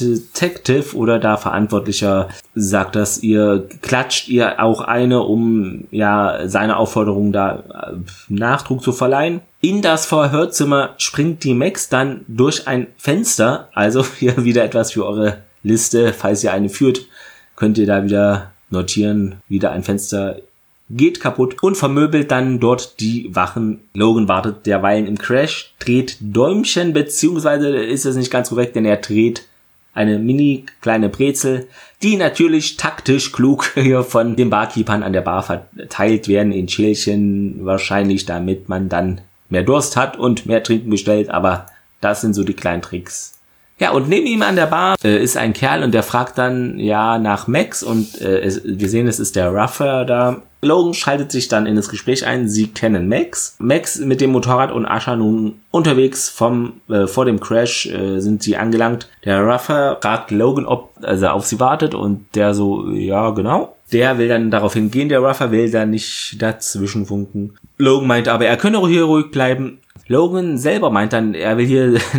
Detective 0.00 0.94
oder 0.96 1.18
da 1.18 1.36
Verantwortlicher 1.36 2.28
sagt 2.54 2.96
dass 2.96 3.22
ihr 3.22 3.68
klatscht 3.82 4.28
ihr 4.28 4.62
auch 4.62 4.80
eine, 4.80 5.22
um 5.22 5.84
ja 5.90 6.40
seine 6.46 6.76
Aufforderung 6.76 7.32
da 7.32 7.56
äh, 7.56 7.96
Nachdruck 8.28 8.82
zu 8.82 8.92
verleihen. 8.92 9.40
In 9.60 9.82
das 9.82 10.06
Verhörzimmer 10.06 10.90
springt 10.98 11.44
die 11.44 11.54
Max 11.54 11.88
dann 11.88 12.24
durch 12.28 12.68
ein 12.68 12.88
Fenster, 12.98 13.68
also 13.74 14.04
hier 14.18 14.44
wieder 14.44 14.64
etwas 14.64 14.92
für 14.92 15.06
eure 15.06 15.38
Liste, 15.62 16.12
falls 16.12 16.44
ihr 16.44 16.52
eine 16.52 16.68
führt, 16.68 17.06
könnt 17.56 17.78
ihr 17.78 17.86
da 17.86 18.04
wieder 18.04 18.52
notieren, 18.70 19.36
wieder 19.48 19.72
ein 19.72 19.82
Fenster 19.82 20.36
geht 20.88 21.20
kaputt 21.20 21.62
und 21.62 21.76
vermöbelt 21.76 22.30
dann 22.30 22.60
dort 22.60 23.00
die 23.00 23.34
Wachen. 23.34 23.80
Logan 23.94 24.28
wartet 24.28 24.66
derweilen 24.66 25.06
im 25.06 25.18
Crash, 25.18 25.74
dreht 25.78 26.16
Däumchen, 26.20 26.92
beziehungsweise 26.92 27.76
ist 27.76 28.06
es 28.06 28.16
nicht 28.16 28.30
ganz 28.30 28.50
korrekt, 28.50 28.76
denn 28.76 28.84
er 28.84 28.98
dreht 28.98 29.46
eine 29.94 30.18
mini 30.18 30.66
kleine 30.82 31.08
Brezel, 31.08 31.66
die 32.02 32.16
natürlich 32.16 32.76
taktisch 32.76 33.32
klug 33.32 33.72
hier 33.74 34.04
von 34.04 34.36
den 34.36 34.50
Barkeepern 34.50 35.02
an 35.02 35.12
der 35.12 35.22
Bar 35.22 35.42
verteilt 35.42 36.28
werden 36.28 36.52
in 36.52 36.68
Schälchen, 36.68 37.64
wahrscheinlich 37.64 38.26
damit 38.26 38.68
man 38.68 38.88
dann 38.88 39.22
mehr 39.48 39.62
Durst 39.62 39.96
hat 39.96 40.18
und 40.18 40.46
mehr 40.46 40.62
Trinken 40.62 40.90
bestellt, 40.90 41.30
aber 41.30 41.66
das 42.00 42.20
sind 42.20 42.34
so 42.34 42.44
die 42.44 42.54
kleinen 42.54 42.82
Tricks. 42.82 43.35
Ja, 43.78 43.90
und 43.90 44.08
neben 44.08 44.26
ihm 44.26 44.40
an 44.40 44.56
der 44.56 44.66
Bar 44.66 44.96
äh, 45.04 45.22
ist 45.22 45.36
ein 45.36 45.52
Kerl 45.52 45.82
und 45.82 45.92
der 45.92 46.02
fragt 46.02 46.38
dann 46.38 46.78
ja 46.78 47.18
nach 47.18 47.46
Max 47.46 47.82
und 47.82 48.20
äh, 48.22 48.40
es, 48.40 48.62
wir 48.64 48.88
sehen, 48.88 49.06
es 49.06 49.20
ist 49.20 49.36
der 49.36 49.50
Ruffer 49.50 50.06
da. 50.06 50.40
Logan 50.62 50.94
schaltet 50.94 51.30
sich 51.30 51.48
dann 51.48 51.66
in 51.66 51.76
das 51.76 51.90
Gespräch 51.90 52.26
ein. 52.26 52.48
Sie 52.48 52.68
kennen 52.68 53.06
Max. 53.06 53.54
Max 53.58 53.98
mit 53.98 54.22
dem 54.22 54.30
Motorrad 54.30 54.72
und 54.72 54.86
Asha 54.86 55.14
nun 55.14 55.60
unterwegs 55.70 56.30
vom 56.30 56.80
äh, 56.88 57.06
vor 57.06 57.26
dem 57.26 57.38
Crash 57.38 57.86
äh, 57.86 58.20
sind 58.20 58.42
sie 58.42 58.56
angelangt. 58.56 59.08
Der 59.26 59.42
Ruffer 59.44 59.98
fragt 60.00 60.30
Logan, 60.30 60.64
ob 60.64 60.92
also 61.02 61.28
auf 61.28 61.44
sie 61.44 61.60
wartet 61.60 61.94
und 61.94 62.24
der 62.34 62.54
so 62.54 62.88
ja 62.90 63.30
genau. 63.30 63.75
Der 63.92 64.18
will 64.18 64.28
dann 64.28 64.50
darauf 64.50 64.74
hingehen. 64.74 65.08
Der 65.08 65.20
Ruffer 65.20 65.50
will 65.50 65.70
dann 65.70 65.90
nicht 65.90 66.36
dazwischen 66.40 67.06
funken. 67.06 67.56
Logan 67.78 68.08
meint 68.08 68.28
aber, 68.28 68.46
er 68.46 68.56
könne 68.56 68.86
hier 68.88 69.04
ruhig 69.04 69.30
bleiben. 69.30 69.78
Logan 70.08 70.56
selber 70.56 70.90
meint 70.90 71.12
dann, 71.12 71.34
er 71.34 71.56
will 71.58 71.66
hier 71.66 71.98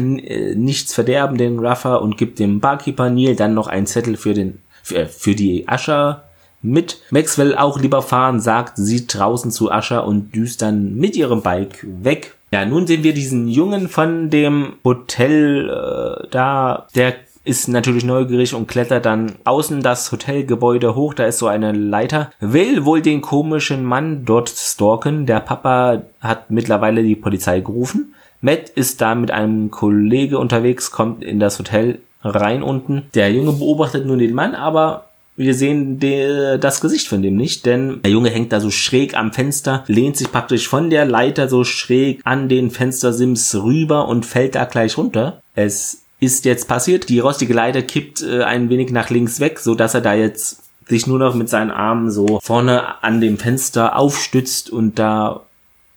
nichts 0.55 0.93
verderben, 0.93 1.38
den 1.38 1.59
Ruffer, 1.59 2.01
und 2.01 2.17
gibt 2.17 2.39
dem 2.39 2.59
Barkeeper 2.59 3.09
Neil 3.09 3.36
dann 3.36 3.53
noch 3.53 3.67
einen 3.67 3.88
Zettel 3.88 4.17
für 4.17 4.33
den, 4.33 4.59
für, 4.83 5.05
für 5.05 5.36
die 5.36 5.67
Ascher 5.67 6.24
mit. 6.62 7.01
Max 7.12 7.38
will 7.38 7.55
auch 7.55 7.79
lieber 7.79 8.01
fahren, 8.01 8.39
sagt 8.39 8.74
sie 8.77 9.07
draußen 9.07 9.51
zu 9.51 9.71
Ascher 9.71 10.05
und 10.05 10.36
düst 10.36 10.62
dann 10.62 10.95
mit 10.95 11.15
ihrem 11.15 11.41
Bike 11.41 11.86
weg. 11.86 12.36
Ja, 12.51 12.65
nun 12.65 12.88
sehen 12.88 13.03
wir 13.03 13.13
diesen 13.13 13.47
Jungen 13.47 13.89
von 13.89 14.29
dem 14.29 14.74
Hotel 14.83 15.69
äh, 15.69 16.27
da, 16.31 16.88
der 16.95 17.15
ist 17.48 17.68
natürlich 17.68 18.04
neugierig 18.04 18.54
und 18.54 18.68
klettert 18.68 19.06
dann 19.06 19.36
außen 19.46 19.82
das 19.82 20.12
Hotelgebäude 20.12 20.96
hoch. 20.96 21.13
Da 21.13 21.25
ist 21.25 21.39
so 21.39 21.48
eine 21.48 21.72
Leiter. 21.72 22.32
Will 22.39 22.86
wohl 22.86 23.01
den 23.01 23.22
komischen 23.22 23.86
Mann 23.86 24.25
dort 24.25 24.50
stalken. 24.50 25.25
Der 25.25 25.39
Papa 25.39 26.04
hat 26.20 26.51
mittlerweile 26.51 27.04
die 27.04 27.16
Polizei 27.16 27.62
gerufen. 27.62 28.13
Matt 28.42 28.70
ist 28.70 29.01
da 29.01 29.16
mit 29.16 29.32
einem 29.32 29.72
Kollege 29.72 30.38
unterwegs, 30.38 30.92
kommt 30.92 31.24
in 31.24 31.39
das 31.39 31.58
Hotel 31.58 32.00
rein 32.24 32.62
unten. 32.62 33.04
Der 33.16 33.32
Junge 33.32 33.54
beobachtet 33.54 34.06
nun 34.06 34.20
den 34.20 34.34
Mann, 34.34 34.54
aber 34.54 35.06
wir 35.36 35.54
sehen 35.54 36.00
de, 36.00 36.58
das 36.58 36.82
Gesicht 36.82 37.08
von 37.08 37.22
dem 37.22 37.36
nicht, 37.36 37.66
denn 37.66 38.01
der 38.04 38.12
Junge 38.12 38.30
hängt 38.30 38.51
da 38.51 38.60
so 38.60 38.72
schräg 38.72 39.16
am 39.16 39.32
Fenster, 39.34 39.84
lehnt 39.88 40.18
sich 40.18 40.32
praktisch 40.32 40.68
von 40.68 40.89
der 40.89 41.06
Leiter 41.06 41.48
so 41.48 41.63
schräg 41.63 42.22
an 42.25 42.50
den 42.50 42.72
Fenstersims 42.72 43.56
rüber 43.56 44.08
und 44.08 44.25
fällt 44.25 44.56
da 44.56 44.66
gleich 44.66 44.98
runter. 44.98 45.42
Es 45.54 46.04
ist 46.19 46.45
jetzt 46.45 46.67
passiert, 46.67 47.09
die 47.09 47.19
rostige 47.19 47.53
Leiter 47.53 47.81
kippt 47.81 48.24
äh, 48.24 48.43
ein 48.43 48.69
wenig 48.69 48.91
nach 48.91 49.09
links 49.09 49.39
weg, 49.39 49.59
so 49.59 49.75
dass 49.75 49.93
er 49.93 50.01
da 50.01 50.13
jetzt 50.13 50.63
sich 50.88 51.05
nur 51.05 51.19
noch 51.19 51.36
mit 51.36 51.50
seinen 51.50 51.71
Armen 51.71 52.09
so 52.09 52.39
vorne 52.41 53.03
an 53.03 53.21
dem 53.21 53.38
Fenster 53.38 53.97
aufstützt 53.97 54.69
und 54.69 54.97
da 54.97 55.41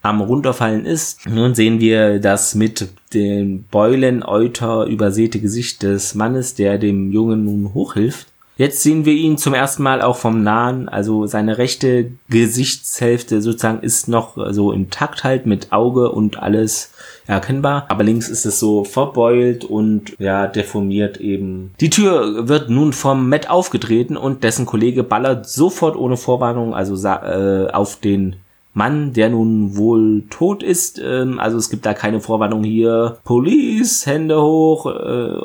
am 0.02 0.20
runterfallen 0.20 0.86
ist. 0.86 1.28
Nun 1.28 1.54
sehen 1.54 1.78
wir 1.80 2.20
das 2.20 2.54
mit 2.54 2.88
den 3.12 3.64
Beulen 3.64 4.22
Euter 4.22 4.86
übersäte 4.86 5.40
Gesicht 5.40 5.82
des 5.82 6.14
Mannes, 6.14 6.54
der 6.54 6.78
dem 6.78 7.12
Jungen 7.12 7.44
nun 7.44 7.74
hochhilft. 7.74 8.28
Jetzt 8.60 8.82
sehen 8.82 9.06
wir 9.06 9.14
ihn 9.14 9.38
zum 9.38 9.54
ersten 9.54 9.82
Mal 9.82 10.02
auch 10.02 10.18
vom 10.18 10.42
Nahen, 10.42 10.90
also 10.90 11.24
seine 11.24 11.56
rechte 11.56 12.10
Gesichtshälfte 12.28 13.40
sozusagen 13.40 13.80
ist 13.80 14.06
noch 14.06 14.36
so 14.52 14.70
intakt 14.70 15.24
halt 15.24 15.46
mit 15.46 15.72
Auge 15.72 16.10
und 16.10 16.42
alles 16.42 16.92
erkennbar, 17.26 17.86
aber 17.88 18.04
links 18.04 18.28
ist 18.28 18.44
es 18.44 18.60
so 18.60 18.84
verbeult 18.84 19.64
und 19.64 20.14
ja, 20.18 20.46
deformiert 20.46 21.16
eben. 21.22 21.70
Die 21.80 21.88
Tür 21.88 22.48
wird 22.48 22.68
nun 22.68 22.92
vom 22.92 23.30
Matt 23.30 23.48
aufgetreten 23.48 24.18
und 24.18 24.44
dessen 24.44 24.66
Kollege 24.66 25.04
ballert 25.04 25.48
sofort 25.48 25.96
ohne 25.96 26.18
Vorwarnung, 26.18 26.74
also 26.74 27.08
äh, 27.08 27.70
auf 27.70 27.96
den 27.96 28.36
Mann, 28.74 29.14
der 29.14 29.30
nun 29.30 29.78
wohl 29.78 30.24
tot 30.28 30.62
ist. 30.62 31.00
Ähm, 31.02 31.40
also 31.40 31.56
es 31.56 31.70
gibt 31.70 31.86
da 31.86 31.94
keine 31.94 32.20
Vorwarnung 32.20 32.62
hier. 32.62 33.16
Police, 33.24 34.04
Hände 34.04 34.42
hoch. 34.42 34.84
Äh, 34.84 35.40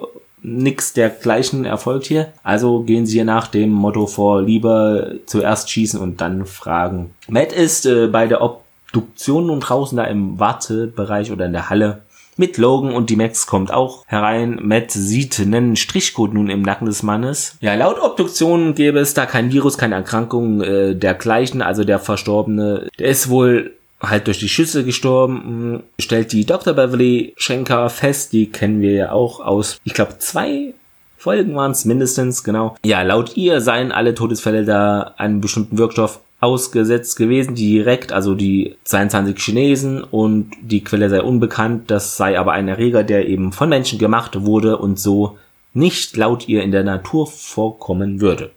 nix 0.46 0.94
dergleichen 0.94 1.66
erfolgt 1.66 2.06
hier. 2.06 2.32
Also 2.44 2.84
gehen 2.84 3.06
sie 3.06 3.14
hier 3.14 3.26
nach 3.26 3.48
dem 3.48 3.72
Motto 3.72 4.08
vor, 4.08 4.42
lieber 4.42 5.12
zuerst 5.26 5.70
schießen 5.70 6.00
und 6.00 6.22
dann 6.22 6.46
fragen. 6.46 7.14
Matt 7.28 7.52
ist 7.52 7.86
äh, 7.86 8.08
bei 8.08 8.28
der 8.28 8.42
Obduktion 8.42 9.48
nun 9.48 9.60
draußen 9.60 9.98
da 9.98 10.04
im 10.06 10.40
Wartebereich 10.40 11.32
oder 11.32 11.46
in 11.46 11.54
der 11.54 11.70
Halle 11.70 12.02
mit 12.38 12.58
Logan 12.58 12.94
und 12.94 13.10
die 13.10 13.16
Max 13.16 13.48
kommt 13.48 13.72
auch 13.72 14.04
herein. 14.08 14.60
Matt 14.62 14.92
sieht 14.92 15.40
einen 15.40 15.76
Strichcode 15.76 16.34
nun 16.34 16.50
im 16.50 16.62
Nacken 16.62 16.86
des 16.86 17.02
Mannes. 17.02 17.58
Ja, 17.62 17.76
laut 17.76 18.02
Obduktion 18.02 18.76
gäbe 18.76 19.00
es 19.00 19.14
da 19.14 19.26
kein 19.26 19.52
Virus, 19.52 19.78
keine 19.78 19.96
Erkrankung 19.96 20.62
äh, 20.62 20.96
dergleichen. 20.96 21.62
Also 21.62 21.84
der 21.84 22.00
Verstorbene, 22.00 22.90
der 23.00 23.08
ist 23.08 23.30
wohl 23.30 23.72
halt 24.02 24.28
durch 24.28 24.40
die 24.40 24.50
Schüsse 24.50 24.84
gestorben. 24.84 25.84
Stellt 26.00 26.32
die 26.32 26.46
Dr. 26.46 26.74
Beverly 26.74 27.34
Schenker 27.38 27.90
fest, 27.90 28.34
die 28.34 28.52
kennen 28.52 28.82
wir 28.82 28.92
ja 28.92 29.12
auch 29.12 29.40
aus, 29.40 29.80
ich 29.84 29.94
glaube, 29.94 30.20
zwei 30.20 30.74
Folgen 31.18 31.56
waren 31.56 31.72
es 31.72 31.86
mindestens, 31.86 32.44
genau. 32.44 32.76
Ja, 32.86 33.02
laut 33.02 33.36
ihr 33.36 33.60
seien 33.62 33.92
alle 33.92 34.14
Todesfälle 34.14 34.64
da 34.64 35.14
einen 35.18 35.42
bestimmten 35.42 35.78
Wirkstoff 35.78 36.20
ausgesetzt 36.40 37.18
gewesen, 37.18 37.56
direkt, 37.56 38.12
also 38.12 38.36
die 38.36 38.76
22 38.84 39.40
Chinesen 39.40 40.04
und 40.04 40.52
die 40.62 40.84
Quelle 40.84 41.10
sei 41.10 41.24
unbekannt, 41.24 41.90
das 41.90 42.18
sei 42.18 42.38
aber 42.38 42.52
ein 42.52 42.68
Erreger, 42.68 43.04
der 43.04 43.28
eben 43.28 43.52
von 43.52 43.70
Menschen 43.70 43.98
gemacht 43.98 44.46
wurde 44.46 44.78
und 44.78 45.00
so 45.00 45.38
nicht 45.74 46.16
laut 46.16 46.48
ihr 46.48 46.62
in 46.62 46.72
der 46.72 46.84
Natur 46.84 47.28
vorkommen 47.28 48.22
würde. 48.22 48.52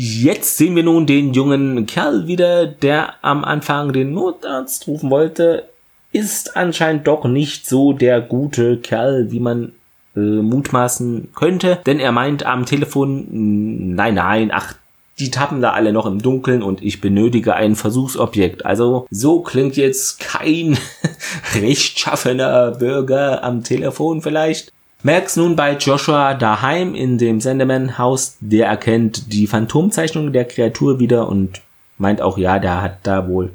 Jetzt 0.00 0.56
sehen 0.56 0.76
wir 0.76 0.84
nun 0.84 1.06
den 1.06 1.34
jungen 1.34 1.84
Kerl 1.86 2.28
wieder, 2.28 2.68
der 2.68 3.14
am 3.20 3.44
Anfang 3.44 3.92
den 3.92 4.12
Notarzt 4.12 4.86
rufen 4.86 5.10
wollte, 5.10 5.64
ist 6.12 6.56
anscheinend 6.56 7.08
doch 7.08 7.24
nicht 7.24 7.66
so 7.66 7.92
der 7.92 8.20
gute 8.20 8.76
Kerl, 8.76 9.32
wie 9.32 9.40
man 9.40 9.72
äh, 10.14 10.20
mutmaßen 10.20 11.30
könnte, 11.34 11.80
denn 11.84 11.98
er 11.98 12.12
meint 12.12 12.46
am 12.46 12.64
Telefon, 12.64 13.26
nein, 13.96 14.14
nein, 14.14 14.52
ach, 14.54 14.74
die 15.18 15.32
tappen 15.32 15.60
da 15.60 15.72
alle 15.72 15.92
noch 15.92 16.06
im 16.06 16.22
Dunkeln 16.22 16.62
und 16.62 16.80
ich 16.80 17.00
benötige 17.00 17.54
ein 17.56 17.74
Versuchsobjekt. 17.74 18.64
Also 18.64 19.08
so 19.10 19.40
klingt 19.40 19.76
jetzt 19.76 20.20
kein 20.20 20.78
rechtschaffener 21.56 22.70
Bürger 22.70 23.42
am 23.42 23.64
Telefon 23.64 24.22
vielleicht. 24.22 24.72
Max 25.04 25.36
nun 25.36 25.54
bei 25.54 25.76
Joshua 25.76 26.34
daheim 26.34 26.96
in 26.96 27.18
dem 27.18 27.40
Sendeman-Haus, 27.40 28.36
der 28.40 28.66
erkennt 28.66 29.32
die 29.32 29.46
Phantomzeichnung 29.46 30.32
der 30.32 30.44
Kreatur 30.44 30.98
wieder 30.98 31.28
und 31.28 31.62
meint 31.98 32.20
auch, 32.20 32.36
ja, 32.36 32.58
der 32.58 32.82
hat 32.82 32.98
da 33.04 33.28
wohl 33.28 33.52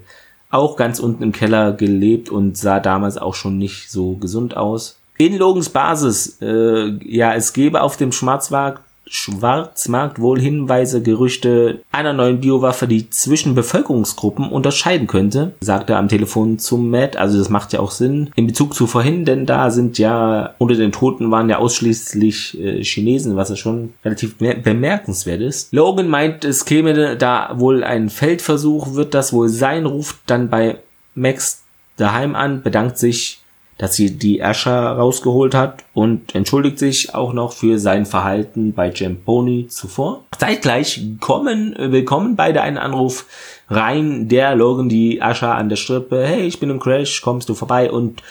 auch 0.49 0.77
ganz 0.77 0.99
unten 0.99 1.21
im 1.21 1.31
Keller 1.33 1.73
gelebt 1.73 2.29
und 2.29 2.57
sah 2.57 2.79
damals 2.79 3.17
auch 3.17 3.35
schon 3.35 3.57
nicht 3.57 3.91
so 3.91 4.15
gesund 4.15 4.55
aus. 4.55 4.99
In 5.17 5.37
Logans 5.37 5.69
Basis, 5.69 6.37
äh, 6.41 6.91
ja, 7.03 7.33
es 7.33 7.51
gäbe 7.51 7.81
auf 7.81 7.97
dem 7.97 8.11
Schwarzmarkt 8.13 8.81
Schwarzmarkt 9.13 10.19
wohl 10.19 10.39
Hinweise, 10.39 11.03
Gerüchte 11.03 11.81
einer 11.91 12.13
neuen 12.13 12.41
Biowaffe, 12.41 12.87
die 12.87 13.11
zwischen 13.11 13.53
Bevölkerungsgruppen 13.53 14.49
unterscheiden 14.49 15.05
könnte, 15.05 15.53
sagte 15.61 15.93
er 15.93 15.99
am 15.99 16.07
Telefon 16.09 16.57
zum 16.57 16.89
Matt. 16.89 17.15
Also 17.15 17.37
das 17.37 17.49
macht 17.49 17.73
ja 17.73 17.79
auch 17.79 17.91
Sinn 17.91 18.31
in 18.35 18.47
Bezug 18.47 18.73
zu 18.73 18.87
vorhin, 18.87 19.23
denn 19.23 19.45
da 19.45 19.69
sind 19.69 19.99
ja 19.99 20.55
unter 20.57 20.75
den 20.75 20.91
Toten 20.91 21.29
waren 21.29 21.47
ja 21.47 21.59
ausschließlich 21.59 22.59
äh, 22.59 22.83
Chinesen, 22.83 23.35
was 23.35 23.49
ja 23.49 23.55
schon 23.55 23.93
relativ 24.03 24.37
bemerkenswert 24.37 25.41
ist. 25.41 25.71
Logan 25.71 26.07
meint, 26.07 26.43
es 26.43 26.65
käme 26.65 27.15
da 27.15 27.53
wohl 27.59 27.83
ein 27.83 28.09
Feldversuch, 28.09 28.95
wird 28.95 29.13
das 29.13 29.31
wohl 29.31 29.47
sein, 29.47 29.85
ruft 29.85 30.17
dann 30.25 30.49
bei 30.49 30.79
Max 31.13 31.61
daheim 31.97 32.35
an, 32.35 32.63
bedankt 32.63 32.97
sich 32.97 33.42
dass 33.83 33.95
sie 33.95 34.17
die 34.17 34.41
Asher 34.41 34.91
rausgeholt 34.93 35.53
hat 35.53 35.83
und 35.93 36.33
entschuldigt 36.35 36.79
sich 36.79 37.13
auch 37.13 37.33
noch 37.33 37.51
für 37.51 37.79
sein 37.79 38.05
Verhalten 38.05 38.71
bei 38.71 38.89
Jamponi 38.89 39.67
zuvor. 39.67 40.23
Zeitgleich 40.39 41.01
kommen, 41.19 41.75
willkommen 41.77 42.37
beide 42.37 42.61
einen 42.61 42.77
Anruf 42.77 43.25
rein, 43.69 44.29
der 44.29 44.55
Logan 44.55 44.87
die 44.87 45.21
Asher 45.21 45.55
an 45.55 45.67
der 45.67 45.75
Strippe, 45.75 46.25
hey, 46.25 46.43
ich 46.43 46.61
bin 46.61 46.69
im 46.69 46.79
Crash, 46.79 47.19
kommst 47.19 47.49
du 47.49 47.55
vorbei 47.55 47.91
und 47.91 48.23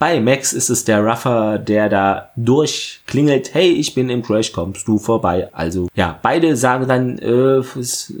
bei 0.00 0.18
Max 0.18 0.52
ist 0.52 0.70
es 0.70 0.84
der 0.84 1.06
Ruffer, 1.06 1.58
der 1.58 1.88
da 1.88 2.30
durchklingelt, 2.34 3.54
hey, 3.54 3.70
ich 3.70 3.94
bin 3.94 4.10
im 4.10 4.24
Crash, 4.24 4.50
kommst 4.50 4.88
du 4.88 4.98
vorbei. 4.98 5.48
Also 5.52 5.86
ja, 5.94 6.18
beide 6.20 6.56
sagen 6.56 6.88
dann, 6.88 7.20
äh, 7.20 7.62
es 7.78 8.12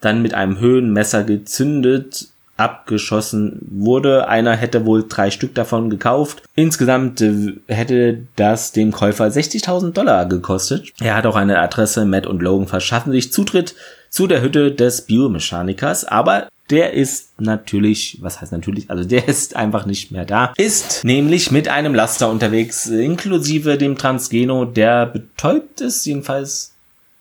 dann 0.00 0.22
mit 0.22 0.34
einem 0.34 0.58
Höhenmesser 0.60 1.24
gezündet 1.24 2.28
abgeschossen 2.56 3.58
wurde. 3.62 4.28
Einer 4.28 4.54
hätte 4.54 4.86
wohl 4.86 5.06
drei 5.08 5.30
Stück 5.30 5.54
davon 5.54 5.90
gekauft. 5.90 6.42
Insgesamt 6.54 7.20
äh, 7.20 7.54
hätte 7.66 8.18
das 8.36 8.70
dem 8.72 8.92
Käufer 8.92 9.26
60.000 9.26 9.92
Dollar 9.92 10.26
gekostet. 10.26 10.92
Er 11.00 11.16
hat 11.16 11.26
auch 11.26 11.34
eine 11.34 11.58
Adresse. 11.58 12.04
Matt 12.04 12.26
und 12.26 12.42
Logan 12.42 12.68
verschaffen 12.68 13.10
sich 13.10 13.32
Zutritt 13.32 13.74
zu 14.12 14.26
der 14.26 14.42
Hütte 14.42 14.70
des 14.72 15.06
Biomechanikers, 15.06 16.04
aber 16.04 16.48
der 16.70 16.92
ist 16.92 17.40
natürlich, 17.40 18.18
was 18.20 18.40
heißt 18.40 18.52
natürlich, 18.52 18.90
also 18.90 19.04
der 19.04 19.26
ist 19.28 19.56
einfach 19.56 19.86
nicht 19.86 20.12
mehr 20.12 20.26
da, 20.26 20.52
ist 20.56 21.02
nämlich 21.04 21.50
mit 21.50 21.68
einem 21.68 21.94
Laster 21.94 22.30
unterwegs, 22.30 22.86
inklusive 22.86 23.78
dem 23.78 23.96
Transgeno, 23.96 24.66
der 24.66 25.06
betäubt 25.06 25.80
ist, 25.80 26.04
jedenfalls 26.04 26.71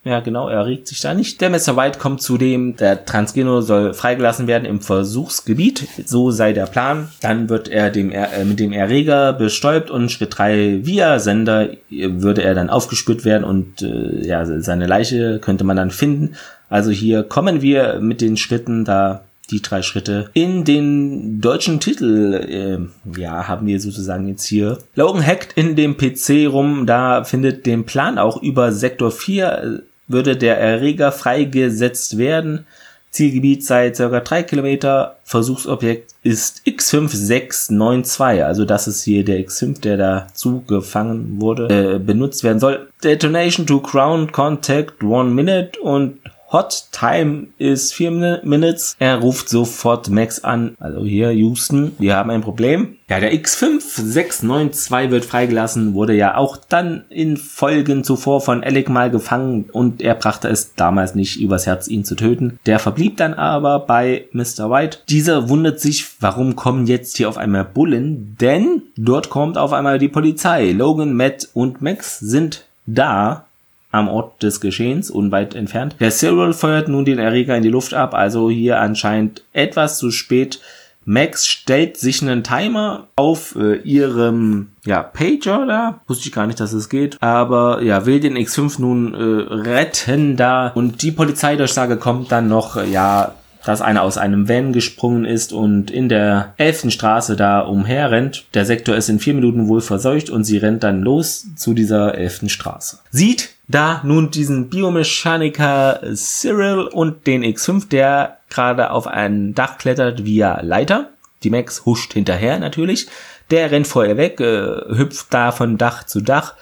ja, 0.03 0.19
genau, 0.19 0.49
er 0.49 0.65
regt 0.65 0.87
sich 0.87 0.99
da 0.99 1.13
nicht. 1.13 1.41
Der 1.41 1.51
Messer 1.51 1.77
White 1.77 1.99
kommt 1.99 2.23
zudem, 2.23 2.75
der 2.75 3.05
Transgeno 3.05 3.61
soll 3.61 3.93
freigelassen 3.93 4.47
werden 4.47 4.65
im 4.65 4.81
Versuchsgebiet. 4.81 5.87
So 6.05 6.31
sei 6.31 6.53
der 6.53 6.65
Plan. 6.65 7.09
Dann 7.21 7.49
wird 7.49 7.67
er 7.67 7.91
dem, 7.91 8.11
äh, 8.11 8.43
mit 8.43 8.59
dem 8.59 8.71
Erreger 8.71 9.31
bestäubt 9.33 9.91
und 9.91 10.11
Schritt 10.11 10.37
3 10.37 10.85
via 10.85 11.19
Sender 11.19 11.69
würde 11.89 12.41
er 12.41 12.55
dann 12.55 12.71
aufgespürt 12.71 13.25
werden 13.25 13.43
und 13.43 13.83
äh, 13.83 14.25
ja, 14.25 14.43
seine 14.45 14.87
Leiche 14.87 15.37
könnte 15.39 15.63
man 15.65 15.77
dann 15.77 15.91
finden. 15.91 16.35
Also 16.67 16.89
hier 16.89 17.21
kommen 17.21 17.61
wir 17.61 17.99
mit 17.99 18.21
den 18.21 18.37
Schritten 18.37 18.85
da 18.85 19.21
die 19.51 19.61
drei 19.61 19.81
Schritte. 19.83 20.29
In 20.33 20.63
den 20.63 21.41
deutschen 21.41 21.79
Titel, 21.79 22.89
äh, 23.13 23.19
ja, 23.19 23.47
haben 23.47 23.67
wir 23.67 23.79
sozusagen 23.79 24.27
jetzt 24.27 24.45
hier. 24.45 24.79
Logan 24.95 25.25
hackt 25.25 25.53
in 25.53 25.75
dem 25.75 25.97
PC 25.97 26.47
rum, 26.47 26.87
da 26.87 27.23
findet 27.23 27.65
den 27.65 27.85
Plan 27.85 28.17
auch 28.17 28.41
über 28.41 28.71
Sektor 28.71 29.11
4 29.11 29.83
würde 30.11 30.37
der 30.37 30.57
Erreger 30.59 31.11
freigesetzt 31.11 32.17
werden. 32.17 32.65
Zielgebiet 33.11 33.65
sei 33.65 33.91
ca. 33.91 34.19
3 34.19 34.43
Kilometer. 34.43 35.17
Versuchsobjekt 35.25 36.11
ist 36.23 36.61
X5692. 36.65 38.43
Also 38.43 38.63
das 38.65 38.87
ist 38.87 39.03
hier 39.03 39.25
der 39.25 39.39
X5, 39.39 39.81
der 39.81 39.97
dazu 39.97 40.63
gefangen 40.65 41.41
wurde, 41.41 41.95
äh, 41.95 41.99
benutzt 41.99 42.43
werden 42.43 42.59
soll. 42.59 42.87
Detonation 43.03 43.67
to 43.67 43.81
Ground 43.81 44.31
Contact 44.31 45.03
one 45.03 45.29
minute 45.29 45.79
und 45.81 46.19
Hot 46.51 46.87
Time 46.91 47.47
ist 47.57 47.93
4 47.93 48.41
Minutes. 48.43 48.97
Er 48.99 49.19
ruft 49.19 49.47
sofort 49.47 50.09
Max 50.09 50.43
an. 50.43 50.75
Also 50.79 51.05
hier 51.05 51.31
Houston, 51.31 51.93
wir 51.97 52.17
haben 52.17 52.29
ein 52.29 52.41
Problem. 52.41 52.97
Ja, 53.09 53.21
der 53.21 53.33
X5692 53.33 55.11
wird 55.11 55.23
freigelassen, 55.23 55.93
wurde 55.93 56.13
ja 56.13 56.35
auch 56.35 56.57
dann 56.57 57.05
in 57.09 57.37
Folgen 57.37 58.03
zuvor 58.03 58.41
von 58.41 58.63
Alec 58.63 58.89
mal 58.89 59.09
gefangen 59.09 59.69
und 59.71 60.01
er 60.01 60.15
brachte 60.15 60.49
es 60.49 60.75
damals 60.75 61.15
nicht 61.15 61.39
übers 61.39 61.67
Herz, 61.67 61.87
ihn 61.87 62.03
zu 62.03 62.15
töten. 62.15 62.59
Der 62.65 62.79
verblieb 62.79 63.15
dann 63.17 63.33
aber 63.33 63.79
bei 63.79 64.25
Mr. 64.33 64.69
White. 64.69 64.99
Dieser 65.09 65.47
wundert 65.47 65.79
sich, 65.79 66.05
warum 66.19 66.57
kommen 66.57 66.85
jetzt 66.85 67.15
hier 67.15 67.29
auf 67.29 67.37
einmal 67.37 67.63
Bullen, 67.63 68.35
denn 68.39 68.83
dort 68.97 69.29
kommt 69.29 69.57
auf 69.57 69.71
einmal 69.71 69.99
die 69.99 70.09
Polizei. 70.09 70.71
Logan, 70.71 71.13
Matt 71.13 71.47
und 71.53 71.81
Max 71.81 72.19
sind 72.19 72.65
da 72.85 73.45
am 73.91 74.07
Ort 74.07 74.41
des 74.41 74.61
Geschehens, 74.61 75.11
unweit 75.11 75.55
entfernt. 75.55 75.95
Der 75.99 76.11
Cyril 76.11 76.53
feuert 76.53 76.87
nun 76.87 77.05
den 77.05 77.19
Erreger 77.19 77.55
in 77.55 77.63
die 77.63 77.69
Luft 77.69 77.93
ab, 77.93 78.13
also 78.13 78.49
hier 78.49 78.79
anscheinend 78.79 79.43
etwas 79.53 79.97
zu 79.97 80.11
spät. 80.11 80.59
Max 81.03 81.47
stellt 81.47 81.97
sich 81.97 82.21
einen 82.21 82.43
Timer 82.43 83.07
auf 83.15 83.55
äh, 83.55 83.77
ihrem 83.77 84.69
ja, 84.85 85.01
Pager 85.01 85.65
da. 85.65 85.99
Wusste 86.07 86.27
ich 86.27 86.33
gar 86.33 86.45
nicht, 86.45 86.59
dass 86.59 86.73
es 86.73 86.89
geht. 86.89 87.17
Aber 87.21 87.81
ja, 87.81 88.05
will 88.05 88.19
den 88.19 88.37
X5 88.37 88.79
nun 88.79 89.13
äh, 89.15 89.53
retten 89.53 90.37
da. 90.37 90.71
Und 90.75 91.01
die 91.01 91.11
Polizeidurchsage 91.11 91.97
kommt 91.97 92.31
dann 92.31 92.47
noch, 92.47 92.77
äh, 92.77 92.87
ja, 92.87 93.33
dass 93.65 93.81
einer 93.81 94.03
aus 94.03 94.17
einem 94.17 94.49
Van 94.49 94.73
gesprungen 94.73 95.25
ist 95.25 95.53
und 95.53 95.91
in 95.91 96.09
der 96.09 96.53
elften 96.57 96.91
Straße 96.91 97.35
da 97.35 97.61
umherrennt. 97.61 98.45
Der 98.53 98.65
Sektor 98.65 98.95
ist 98.95 99.09
in 99.09 99.19
vier 99.19 99.33
Minuten 99.33 99.67
wohl 99.67 99.81
verseucht 99.81 100.29
und 100.29 100.43
sie 100.43 100.57
rennt 100.57 100.83
dann 100.83 101.01
los 101.01 101.47
zu 101.55 101.73
dieser 101.73 102.15
elften 102.15 102.49
Straße. 102.49 102.99
Sieht 103.11 103.49
da 103.67 104.01
nun 104.03 104.31
diesen 104.31 104.69
Biomechaniker 104.69 106.01
Cyril 106.13 106.87
und 106.87 107.27
den 107.27 107.43
X5, 107.43 107.87
der 107.89 108.37
gerade 108.49 108.91
auf 108.91 109.07
ein 109.07 109.53
Dach 109.53 109.77
klettert 109.77 110.25
via 110.25 110.61
Leiter. 110.61 111.09
Die 111.43 111.49
Max 111.49 111.85
huscht 111.85 112.13
hinterher 112.13 112.59
natürlich. 112.59 113.07
Der 113.49 113.71
rennt 113.71 113.87
vorher 113.87 114.17
weg, 114.17 114.39
äh, 114.39 114.95
hüpft 114.95 115.27
da 115.33 115.51
von 115.51 115.77
Dach 115.77 116.05
zu 116.05 116.21
Dach. 116.21 116.53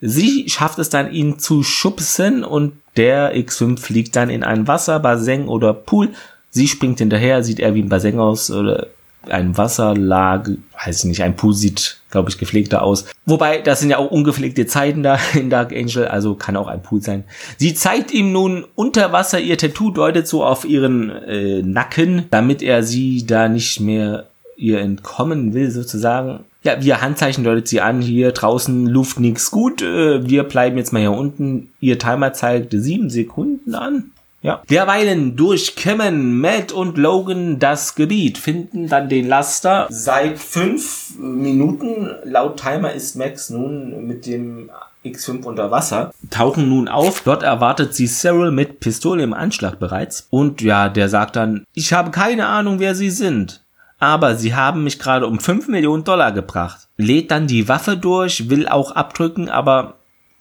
Sie 0.00 0.48
schafft 0.48 0.78
es 0.78 0.90
dann, 0.90 1.10
ihn 1.10 1.38
zu 1.38 1.62
schubsen 1.62 2.44
und 2.44 2.72
der 2.96 3.34
X5 3.34 3.78
fliegt 3.78 4.16
dann 4.16 4.30
in 4.30 4.42
ein 4.42 4.66
Wasserbassin 4.66 5.48
oder 5.48 5.72
Pool 5.74 6.10
Sie 6.50 6.68
springt 6.68 6.98
hinterher, 6.98 7.42
sieht 7.42 7.60
eher 7.60 7.74
wie 7.74 7.82
ein 7.82 7.88
Bassin 7.88 8.18
aus 8.18 8.50
oder 8.50 8.88
ein 9.30 9.56
Wasserlage, 9.56 10.58
weiß 10.84 11.00
ich 11.00 11.04
nicht, 11.06 11.22
ein 11.22 11.36
Pool 11.36 11.52
sieht, 11.52 12.00
glaube 12.10 12.30
ich, 12.30 12.38
gepflegter 12.38 12.82
aus. 12.82 13.06
Wobei, 13.24 13.58
das 13.58 13.80
sind 13.80 13.90
ja 13.90 13.98
auch 13.98 14.10
ungepflegte 14.10 14.66
Zeiten 14.66 15.02
da 15.02 15.18
in 15.34 15.50
Dark 15.50 15.72
Angel, 15.72 16.06
also 16.06 16.34
kann 16.34 16.56
auch 16.56 16.68
ein 16.68 16.82
Pool 16.82 17.02
sein. 17.02 17.24
Sie 17.56 17.74
zeigt 17.74 18.12
ihm 18.12 18.32
nun 18.32 18.64
unter 18.74 19.12
Wasser 19.12 19.40
ihr 19.40 19.58
Tattoo, 19.58 19.90
deutet 19.90 20.28
so 20.28 20.44
auf 20.44 20.64
ihren 20.64 21.10
äh, 21.10 21.62
Nacken, 21.62 22.26
damit 22.30 22.62
er 22.62 22.82
sie 22.82 23.26
da 23.26 23.48
nicht 23.48 23.80
mehr 23.80 24.26
ihr 24.56 24.80
entkommen 24.80 25.52
will, 25.52 25.70
sozusagen. 25.70 26.44
Ja, 26.62 26.82
wir 26.82 27.00
Handzeichen 27.00 27.44
deutet 27.44 27.68
sie 27.68 27.80
an, 27.80 28.00
hier 28.00 28.32
draußen 28.32 28.86
Luft 28.86 29.20
nix 29.20 29.50
gut, 29.50 29.82
äh, 29.82 30.26
wir 30.26 30.44
bleiben 30.44 30.78
jetzt 30.78 30.92
mal 30.92 31.00
hier 31.00 31.12
unten. 31.12 31.70
Ihr 31.80 31.98
Timer 31.98 32.32
zeigt 32.32 32.72
sieben 32.72 33.10
Sekunden 33.10 33.74
an. 33.74 34.12
Ja. 34.46 34.62
Derweilen 34.70 35.34
durchkämmen 35.34 36.40
Matt 36.40 36.70
und 36.70 36.98
Logan 36.98 37.58
das 37.58 37.96
Gebiet, 37.96 38.38
finden 38.38 38.86
dann 38.86 39.08
den 39.08 39.26
Laster. 39.26 39.88
Seit 39.90 40.38
fünf 40.38 41.18
Minuten, 41.18 42.10
laut 42.22 42.60
Timer 42.60 42.92
ist 42.92 43.16
Max 43.16 43.50
nun 43.50 44.06
mit 44.06 44.24
dem 44.24 44.70
X5 45.04 45.42
unter 45.42 45.72
Wasser, 45.72 46.12
tauchen 46.30 46.68
nun 46.68 46.86
auf. 46.86 47.22
Dort 47.24 47.42
erwartet 47.42 47.94
sie 47.94 48.06
Cyril 48.06 48.52
mit 48.52 48.78
Pistole 48.78 49.24
im 49.24 49.34
Anschlag 49.34 49.80
bereits. 49.80 50.28
Und 50.30 50.62
ja, 50.62 50.88
der 50.88 51.08
sagt 51.08 51.34
dann, 51.34 51.64
ich 51.74 51.92
habe 51.92 52.12
keine 52.12 52.46
Ahnung, 52.46 52.78
wer 52.78 52.94
sie 52.94 53.10
sind. 53.10 53.64
Aber 53.98 54.36
sie 54.36 54.54
haben 54.54 54.84
mich 54.84 55.00
gerade 55.00 55.26
um 55.26 55.40
5 55.40 55.66
Millionen 55.66 56.04
Dollar 56.04 56.30
gebracht. 56.30 56.86
Lädt 56.96 57.32
dann 57.32 57.48
die 57.48 57.68
Waffe 57.68 57.96
durch, 57.96 58.48
will 58.48 58.68
auch 58.68 58.92
abdrücken, 58.92 59.48
aber 59.48 59.95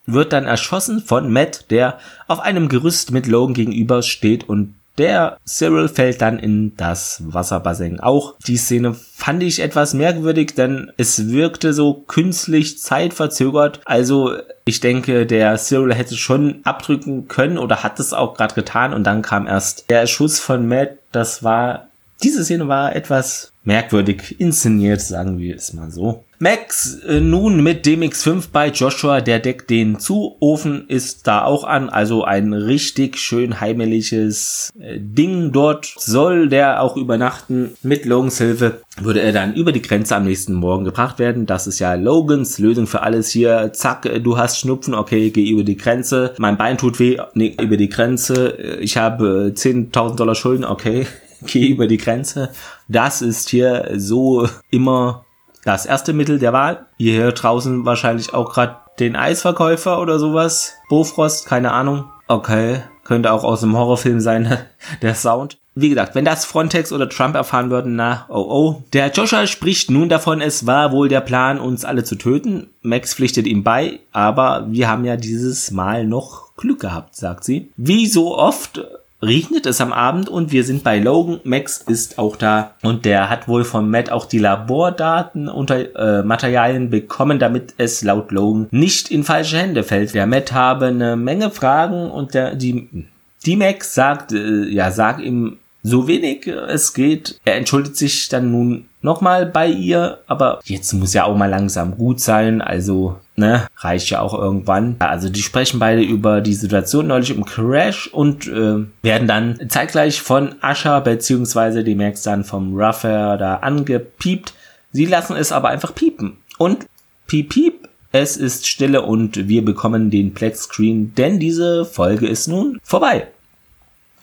wird 0.05 0.33
dann 0.33 0.45
erschossen 0.45 1.01
von 1.01 1.31
Matt, 1.31 1.71
der 1.71 1.99
auf 2.27 2.39
einem 2.39 2.69
Gerüst 2.69 3.11
mit 3.11 3.27
Logan 3.27 3.53
gegenüber 3.53 4.01
steht 4.01 4.47
und 4.47 4.75
der 4.97 5.37
Cyril 5.45 5.89
fällt 5.89 6.21
dann 6.21 6.39
in 6.39 6.75
das 6.77 7.21
Wasserbassin. 7.25 7.99
Auch 7.99 8.35
die 8.47 8.55
Szene 8.55 8.93
fand 8.93 9.43
ich 9.43 9.61
etwas 9.61 9.93
merkwürdig, 9.93 10.55
denn 10.55 10.91
es 10.95 11.29
wirkte 11.29 11.73
so 11.73 12.05
künstlich 12.07 12.79
zeitverzögert. 12.79 13.81
Also 13.83 14.35
ich 14.63 14.79
denke, 14.79 15.25
der 15.25 15.57
Cyril 15.57 15.93
hätte 15.93 16.15
schon 16.15 16.61
abdrücken 16.63 17.27
können 17.27 17.57
oder 17.57 17.83
hat 17.83 17.99
es 17.99 18.13
auch 18.13 18.35
gerade 18.35 18.55
getan 18.55 18.93
und 18.93 19.03
dann 19.03 19.21
kam 19.21 19.47
erst 19.47 19.89
der 19.89 20.07
Schuss 20.07 20.39
von 20.39 20.67
Matt. 20.67 20.97
Das 21.11 21.43
war, 21.43 21.87
diese 22.23 22.43
Szene 22.43 22.67
war 22.67 22.95
etwas 22.95 23.51
merkwürdig 23.65 24.39
inszeniert, 24.39 25.01
sagen 25.01 25.39
wir 25.39 25.55
es 25.55 25.73
mal 25.73 25.91
so. 25.91 26.23
Max 26.37 26.99
äh, 27.07 27.21
nun 27.21 27.63
mit 27.63 27.85
dem 27.85 28.01
X5 28.01 28.49
bei 28.51 28.67
Joshua, 28.67 29.21
der 29.21 29.39
deckt 29.39 29.69
den 29.69 29.99
zu. 29.99 30.35
Ofen 30.39 30.85
ist 30.87 31.27
da 31.27 31.43
auch 31.43 31.63
an, 31.63 31.89
also 31.89 32.25
ein 32.25 32.53
richtig 32.53 33.17
schön 33.17 33.61
heimeliges 33.61 34.71
äh, 34.77 34.99
Ding 34.99 35.53
dort. 35.53 35.93
Soll 35.97 36.49
der 36.49 36.81
auch 36.81 36.97
übernachten. 36.97 37.71
Mit 37.83 38.05
Logans 38.05 38.37
Hilfe 38.37 38.81
würde 39.01 39.21
er 39.21 39.31
dann 39.31 39.55
über 39.55 39.71
die 39.71 39.81
Grenze 39.81 40.15
am 40.15 40.25
nächsten 40.25 40.53
Morgen 40.53 40.83
gebracht 40.83 41.19
werden. 41.19 41.45
Das 41.45 41.67
ist 41.67 41.79
ja 41.79 41.93
Logans 41.95 42.59
Lösung 42.59 42.85
für 42.85 43.01
alles 43.01 43.29
hier. 43.29 43.71
Zack, 43.73 44.05
äh, 44.05 44.19
du 44.19 44.37
hast 44.37 44.59
Schnupfen, 44.59 44.93
okay, 44.93 45.29
geh 45.31 45.49
über 45.49 45.63
die 45.63 45.77
Grenze. 45.77 46.33
Mein 46.37 46.57
Bein 46.57 46.77
tut 46.77 46.99
weh, 46.99 47.17
nee, 47.33 47.55
über 47.61 47.77
die 47.77 47.89
Grenze. 47.89 48.77
Ich 48.81 48.97
habe 48.97 49.53
10.000 49.55 50.13
äh, 50.13 50.15
Dollar 50.17 50.35
Schulden, 50.35 50.65
okay, 50.65 51.07
geh 51.45 51.67
über 51.67 51.87
die 51.87 51.97
Grenze. 51.97 52.51
Das 52.87 53.21
ist 53.21 53.49
hier 53.49 53.91
so 53.95 54.47
immer 54.69 55.25
das 55.63 55.85
erste 55.85 56.13
Mittel 56.13 56.39
der 56.39 56.53
Wahl. 56.53 56.85
Ihr 56.97 57.21
hört 57.21 57.43
draußen 57.43 57.85
wahrscheinlich 57.85 58.33
auch 58.33 58.53
gerade 58.53 58.77
den 58.99 59.15
Eisverkäufer 59.15 59.99
oder 59.99 60.19
sowas. 60.19 60.73
Bofrost, 60.89 61.45
keine 61.47 61.71
Ahnung. 61.71 62.05
Okay, 62.27 62.81
könnte 63.03 63.31
auch 63.31 63.43
aus 63.43 63.63
einem 63.63 63.77
Horrorfilm 63.77 64.19
sein, 64.19 64.57
der 65.01 65.15
Sound. 65.15 65.57
Wie 65.77 65.89
gesagt, 65.89 66.15
wenn 66.15 66.23
das 66.23 66.45
Frontex 66.45 66.93
oder 66.93 67.09
Trump 67.09 67.35
erfahren 67.35 67.69
würden, 67.69 67.97
na, 67.97 68.25
oh 68.29 68.45
oh. 68.47 68.83
Der 68.93 69.11
Joshua 69.11 69.45
spricht 69.45 69.91
nun 69.91 70.07
davon, 70.07 70.39
es 70.39 70.65
war 70.65 70.93
wohl 70.93 71.09
der 71.09 71.19
Plan, 71.19 71.59
uns 71.59 71.83
alle 71.83 72.05
zu 72.05 72.15
töten. 72.15 72.67
Max 72.81 73.13
pflichtet 73.13 73.45
ihm 73.45 73.63
bei, 73.63 73.99
aber 74.13 74.67
wir 74.69 74.87
haben 74.87 75.03
ja 75.03 75.17
dieses 75.17 75.71
Mal 75.71 76.05
noch 76.07 76.55
Glück 76.55 76.79
gehabt, 76.79 77.17
sagt 77.17 77.43
sie. 77.43 77.71
Wie 77.75 78.07
so 78.07 78.37
oft 78.37 78.85
regnet 79.25 79.65
es 79.65 79.81
am 79.81 79.91
Abend 79.93 80.29
und 80.29 80.51
wir 80.51 80.63
sind 80.63 80.83
bei 80.83 80.99
Logan. 80.99 81.39
Max 81.43 81.79
ist 81.79 82.17
auch 82.19 82.35
da 82.35 82.75
und 82.81 83.05
der 83.05 83.29
hat 83.29 83.47
wohl 83.47 83.63
von 83.63 83.89
Matt 83.89 84.11
auch 84.11 84.25
die 84.25 84.39
Labordaten 84.39 85.49
unter 85.49 85.95
äh, 85.95 86.23
Materialien 86.23 86.89
bekommen, 86.89 87.39
damit 87.39 87.73
es 87.77 88.01
laut 88.03 88.31
Logan 88.31 88.67
nicht 88.71 89.09
in 89.11 89.23
falsche 89.23 89.57
Hände 89.57 89.83
fällt. 89.83 90.13
Der 90.13 90.27
Matt 90.27 90.51
habe 90.51 90.87
eine 90.87 91.15
Menge 91.15 91.51
Fragen 91.51 92.09
und 92.09 92.33
der 92.33 92.55
die 92.55 93.05
die 93.45 93.55
Max 93.55 93.93
sagt, 93.93 94.31
äh, 94.31 94.65
ja, 94.65 94.91
sag 94.91 95.19
ihm 95.19 95.57
so 95.83 96.07
wenig 96.07 96.47
es 96.47 96.93
geht. 96.93 97.39
Er 97.45 97.55
entschuldigt 97.57 97.95
sich 97.95 98.27
dann 98.27 98.51
nun 98.51 98.85
nochmal 99.05 99.45
bei 99.45 99.67
ihr, 99.67 100.17
aber 100.27 100.59
jetzt 100.65 100.91
muss 100.93 101.13
ja 101.13 101.23
auch 101.23 101.37
mal 101.37 101.49
langsam 101.49 101.97
gut 101.97 102.19
sein, 102.19 102.61
also 102.61 103.17
ne, 103.37 103.67
reicht 103.77 104.09
ja 104.09 104.19
auch 104.19 104.33
irgendwann. 104.33 104.97
Also 104.99 105.29
die 105.29 105.41
sprechen 105.41 105.79
beide 105.79 106.01
über 106.01 106.41
die 106.41 106.53
Situation 106.53 107.07
neulich 107.07 107.29
im 107.29 107.45
Crash 107.45 108.07
und 108.07 108.47
äh, 108.47 108.83
werden 109.03 109.27
dann 109.27 109.59
zeitgleich 109.69 110.21
von 110.21 110.55
Asha 110.61 110.99
beziehungsweise 110.99 111.83
die 111.83 111.95
Max 111.95 112.23
dann 112.23 112.43
vom 112.43 112.75
Ruffer 112.75 113.37
da 113.37 113.57
angepiept. 113.57 114.53
Sie 114.91 115.05
lassen 115.05 115.37
es 115.37 115.51
aber 115.51 115.69
einfach 115.69 115.95
piepen 115.95 116.37
und 116.57 116.85
piep 117.27 117.49
piep. 117.49 117.87
Es 118.11 118.37
ist 118.37 118.65
Stille 118.65 119.01
und 119.01 119.49
wir 119.49 119.63
bekommen 119.63 120.09
den 120.09 120.33
Plex 120.33 120.63
Screen, 120.63 121.13
denn 121.15 121.37
diese 121.37 121.85
Folge 121.85 122.27
ist 122.27 122.47
nun 122.47 122.79
vorbei. 122.81 123.27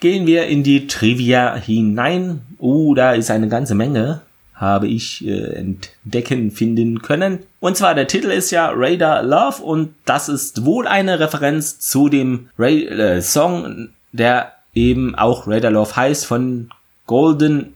Gehen 0.01 0.27
wir 0.27 0.47
in 0.47 0.63
die 0.63 0.87
Trivia 0.87 1.55
hinein. 1.55 2.41
Oh, 2.59 2.95
da 2.95 3.13
ist 3.13 3.31
eine 3.31 3.49
ganze 3.49 3.75
Menge, 3.75 4.23
habe 4.63 4.87
ich 4.87 5.27
äh, 5.27 5.57
entdecken 5.57 6.53
finden 6.53 7.03
können. 7.03 7.41
Und 7.61 7.77
zwar 7.77 7.95
der 7.95 8.07
Titel 8.07 8.31
ist 8.31 8.53
ja 8.53 8.71
Radar 8.73 9.23
Love 9.23 9.63
und 9.63 9.95
das 10.05 10.29
ist 10.29 10.65
wohl 10.65 10.87
eine 10.87 11.19
Referenz 11.19 11.81
zu 11.81 12.09
dem 12.09 12.49
Ra 12.57 12.69
äh, 12.69 13.21
Song, 13.21 13.89
der 14.13 14.53
eben 14.73 15.17
auch 15.17 15.49
Radar 15.49 15.73
Love 15.73 15.97
heißt 15.97 16.25
von 16.25 16.71
Golden 17.07 17.75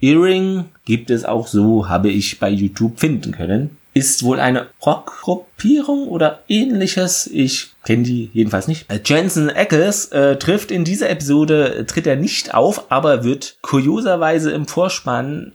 Earring. 0.00 0.64
Gibt 0.86 1.10
es 1.10 1.24
auch 1.24 1.46
so, 1.46 1.88
habe 1.88 2.08
ich 2.08 2.40
bei 2.40 2.48
YouTube 2.48 2.98
finden 2.98 3.32
können 3.32 3.76
ist 3.94 4.22
wohl 4.22 4.40
eine 4.40 4.68
Rockgruppierung 4.84 6.08
oder 6.08 6.40
ähnliches. 6.48 7.26
Ich 7.26 7.72
kenne 7.84 8.04
die 8.04 8.30
jedenfalls 8.32 8.68
nicht. 8.68 8.90
Äh, 8.90 9.00
Jensen 9.04 9.50
Ackles 9.50 10.06
äh, 10.06 10.36
trifft 10.36 10.70
in 10.70 10.84
dieser 10.84 11.10
Episode, 11.10 11.84
tritt 11.86 12.06
er 12.06 12.16
nicht 12.16 12.54
auf, 12.54 12.90
aber 12.90 13.22
wird 13.22 13.56
kurioserweise 13.60 14.50
im 14.52 14.66
Vorspann 14.66 15.52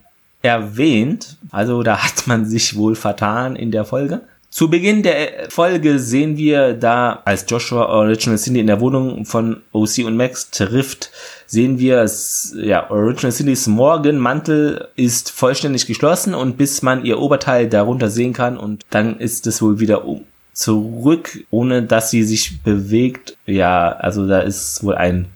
erwähnt. 0.47 1.37
Also 1.51 1.83
da 1.83 1.97
hat 2.03 2.27
man 2.27 2.45
sich 2.45 2.75
wohl 2.75 2.95
vertan 2.95 3.55
in 3.55 3.71
der 3.71 3.85
Folge. 3.85 4.21
Zu 4.49 4.69
Beginn 4.69 5.03
der 5.03 5.49
Folge 5.49 5.99
sehen 5.99 6.37
wir 6.37 6.73
da, 6.73 7.21
als 7.25 7.45
Joshua 7.47 7.85
Original 7.89 8.39
Cindy 8.39 8.61
in 8.61 8.67
der 8.67 8.79
Wohnung 8.79 9.25
von 9.25 9.61
OC 9.71 10.05
und 10.05 10.17
Max 10.17 10.49
trifft, 10.49 11.11
sehen 11.45 11.77
wir, 11.77 11.99
es, 11.99 12.55
ja, 12.57 12.89
Original 12.89 13.31
Cindys 13.31 13.67
Morgenmantel 13.67 14.87
ist 14.95 15.31
vollständig 15.31 15.85
geschlossen 15.85 16.33
und 16.33 16.57
bis 16.57 16.81
man 16.81 17.05
ihr 17.05 17.19
Oberteil 17.19 17.67
darunter 17.67 18.09
sehen 18.09 18.33
kann 18.33 18.57
und 18.57 18.83
dann 18.89 19.19
ist 19.19 19.45
es 19.45 19.61
wohl 19.61 19.79
wieder 19.79 20.05
um 20.05 20.21
zurück, 20.53 21.45
ohne 21.51 21.83
dass 21.83 22.09
sie 22.09 22.23
sich 22.23 22.63
bewegt. 22.63 23.37
Ja, 23.45 23.89
also 23.89 24.27
da 24.27 24.39
ist 24.39 24.83
wohl 24.83 24.95
ein 24.95 25.27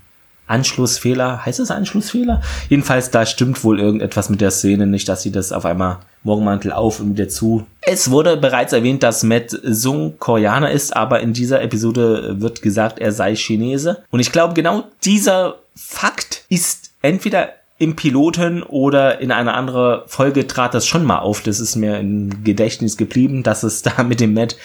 Anschlussfehler. 0.52 1.46
Heißt 1.46 1.60
es 1.60 1.72
Anschlussfehler? 1.72 2.42
Jedenfalls, 2.70 3.10
da 3.10 3.26
stimmt 3.26 3.64
wohl 3.64 3.80
irgendetwas 3.80 4.30
mit 4.30 4.42
der 4.42 4.52
Szene 4.52 4.86
nicht, 4.86 5.10
dass 5.10 5.24
sie 5.24 5.32
das 5.32 5.52
auf 5.52 5.66
einmal 5.66 6.00
Morgenmantel 6.24 6.72
auf 6.72 7.00
und 7.00 7.14
wieder 7.14 7.30
zu. 7.30 7.66
Es 7.82 8.12
wurde 8.12 8.38
bereits 8.38 8.74
erwähnt, 8.74 9.02
dass 9.02 9.24
Matt 9.24 9.58
Sung 9.64 10.20
Koreaner 10.20 10.70
ist, 10.70 10.96
aber 10.96 11.22
in 11.22 11.34
dieser 11.34 11.62
Episode 11.62 12.40
wird 12.40 12.62
gesagt, 12.62 13.00
er 13.00 13.12
sei 13.12 13.36
Chinese. 13.36 14.04
Und 14.12 14.20
ich 14.20 14.32
glaube, 14.32 14.54
genau 14.54 14.84
dieser 15.04 15.56
Fakt 15.76 16.44
ist 16.50 16.92
entweder 17.02 17.50
im 17.82 17.96
Piloten 17.96 18.62
oder 18.62 19.22
in 19.22 19.32
einer 19.32 19.56
anderen 19.56 20.02
Folge 20.06 20.46
trat 20.46 20.76
das 20.76 20.86
schon 20.86 21.04
mal 21.04 21.18
auf. 21.18 21.42
Das 21.42 21.60
ist 21.60 21.76
mir 21.76 22.00
im 22.00 22.44
Gedächtnis 22.44 22.96
geblieben, 22.96 23.42
dass 23.42 23.64
es 23.64 23.82
da 23.82 24.04
mit 24.04 24.20
dem 24.20 24.36
Matt 24.36 24.56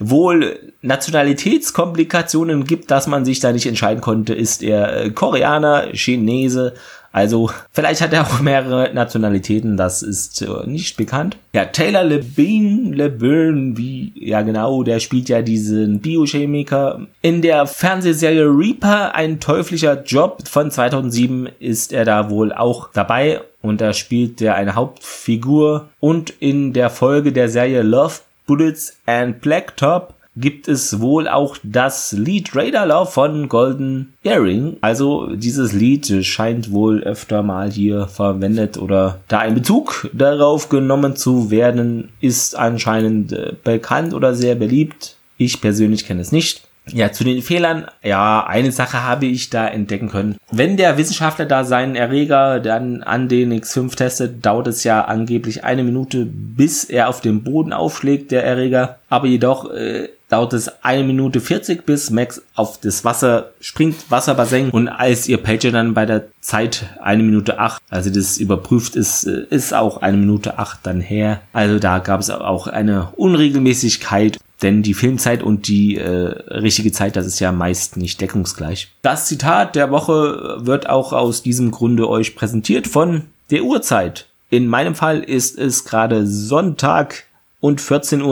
wohl 0.00 0.58
Nationalitätskomplikationen 0.82 2.64
gibt, 2.64 2.90
dass 2.90 3.06
man 3.06 3.24
sich 3.24 3.38
da 3.38 3.52
nicht 3.52 3.66
entscheiden 3.66 4.00
konnte, 4.00 4.34
ist 4.34 4.60
er 4.64 5.08
Koreaner, 5.12 5.92
Chinese 5.92 6.74
also 7.14 7.48
vielleicht 7.70 8.00
hat 8.00 8.12
er 8.12 8.22
auch 8.22 8.40
mehrere 8.40 8.92
Nationalitäten, 8.92 9.76
das 9.76 10.02
ist 10.02 10.42
äh, 10.42 10.66
nicht 10.66 10.96
bekannt. 10.96 11.36
Ja, 11.52 11.64
Taylor 11.66 12.02
Lebine, 12.02 12.92
Lebine, 12.92 13.76
wie, 13.76 14.12
ja 14.16 14.42
genau, 14.42 14.82
der 14.82 14.98
spielt 14.98 15.28
ja 15.28 15.40
diesen 15.40 16.00
Biochemiker. 16.00 17.06
In 17.22 17.40
der 17.40 17.66
Fernsehserie 17.66 18.46
Reaper, 18.46 19.14
ein 19.14 19.38
teuflischer 19.38 20.02
Job 20.02 20.48
von 20.48 20.72
2007, 20.72 21.50
ist 21.60 21.92
er 21.92 22.04
da 22.04 22.30
wohl 22.30 22.52
auch 22.52 22.90
dabei 22.92 23.42
und 23.62 23.80
da 23.80 23.92
spielt 23.92 24.42
er 24.42 24.56
eine 24.56 24.74
Hauptfigur. 24.74 25.90
Und 26.00 26.30
in 26.40 26.72
der 26.72 26.90
Folge 26.90 27.30
der 27.30 27.48
Serie 27.48 27.82
Love 27.82 28.14
Bullets 28.44 28.98
and 29.06 29.40
Blacktop 29.40 30.14
gibt 30.36 30.68
es 30.68 31.00
wohl 31.00 31.28
auch 31.28 31.56
das 31.62 32.12
Lied 32.12 32.54
Radar 32.54 32.86
Love 32.86 33.10
von 33.10 33.48
Golden 33.48 34.14
Earring. 34.22 34.76
Also 34.80 35.34
dieses 35.34 35.72
Lied 35.72 36.24
scheint 36.24 36.72
wohl 36.72 37.02
öfter 37.02 37.42
mal 37.42 37.70
hier 37.70 38.06
verwendet 38.06 38.78
oder 38.78 39.20
da 39.28 39.38
ein 39.38 39.54
Bezug 39.54 40.08
darauf 40.12 40.68
genommen 40.68 41.16
zu 41.16 41.50
werden, 41.50 42.10
ist 42.20 42.56
anscheinend 42.56 43.32
äh, 43.32 43.52
bekannt 43.62 44.14
oder 44.14 44.34
sehr 44.34 44.54
beliebt. 44.54 45.16
Ich 45.36 45.60
persönlich 45.60 46.06
kenne 46.06 46.20
es 46.20 46.32
nicht. 46.32 46.62
Ja, 46.92 47.12
zu 47.12 47.24
den 47.24 47.40
Fehlern, 47.40 47.86
ja, 48.02 48.46
eine 48.46 48.70
Sache 48.70 49.02
habe 49.02 49.24
ich 49.24 49.48
da 49.48 49.66
entdecken 49.66 50.10
können. 50.10 50.36
Wenn 50.50 50.76
der 50.76 50.98
Wissenschaftler 50.98 51.46
da 51.46 51.64
seinen 51.64 51.96
Erreger 51.96 52.60
dann 52.60 53.02
an 53.02 53.28
den 53.28 53.54
X5 53.54 53.96
testet, 53.96 54.44
dauert 54.44 54.66
es 54.66 54.84
ja 54.84 55.02
angeblich 55.02 55.64
eine 55.64 55.82
Minute, 55.82 56.26
bis 56.26 56.84
er 56.84 57.08
auf 57.08 57.22
dem 57.22 57.42
Boden 57.42 57.72
aufschlägt, 57.72 58.32
der 58.32 58.44
Erreger. 58.44 58.98
Aber 59.08 59.26
jedoch 59.26 59.70
äh, 59.70 60.10
dauert 60.34 60.52
es 60.52 60.82
eine 60.82 61.04
Minute 61.04 61.40
40, 61.40 61.86
bis 61.86 62.10
Max 62.10 62.42
auf 62.56 62.80
das 62.80 63.04
Wasser 63.04 63.52
springt, 63.60 64.10
Wasserbassin. 64.10 64.70
Und 64.70 64.88
als 64.88 65.28
ihr 65.28 65.38
Pager 65.38 65.70
dann 65.70 65.94
bei 65.94 66.06
der 66.06 66.24
Zeit 66.40 66.86
eine 67.00 67.22
Minute 67.22 67.60
acht, 67.60 67.80
also 67.88 68.10
das 68.10 68.38
überprüft 68.38 68.96
ist, 68.96 69.28
äh, 69.28 69.46
ist 69.50 69.72
auch 69.72 69.98
eine 69.98 70.16
Minute 70.16 70.58
acht 70.58 70.80
dann 70.82 71.00
her. 71.00 71.40
Also 71.52 71.78
da 71.78 72.00
gab 72.00 72.18
es 72.18 72.30
auch 72.30 72.66
eine 72.66 73.10
Unregelmäßigkeit 73.16 74.38
denn 74.62 74.82
die 74.82 74.94
Filmzeit 74.94 75.42
und 75.42 75.68
die 75.68 75.96
äh, 75.96 76.08
richtige 76.08 76.90
Zeit, 76.90 77.16
das 77.16 77.26
ist 77.26 77.38
ja 77.38 77.52
meist 77.52 77.98
nicht 77.98 78.20
deckungsgleich. 78.20 78.88
Das 79.02 79.26
Zitat 79.26 79.76
der 79.76 79.90
Woche 79.90 80.56
wird 80.60 80.88
auch 80.88 81.12
aus 81.12 81.42
diesem 81.42 81.70
Grunde 81.70 82.08
euch 82.08 82.34
präsentiert 82.34 82.86
von 82.86 83.24
der 83.50 83.62
Uhrzeit. 83.62 84.26
In 84.48 84.66
meinem 84.66 84.94
Fall 84.94 85.20
ist 85.20 85.58
es 85.58 85.84
gerade 85.84 86.26
Sonntag 86.26 87.24
und 87.60 87.80
14.36 87.80 88.22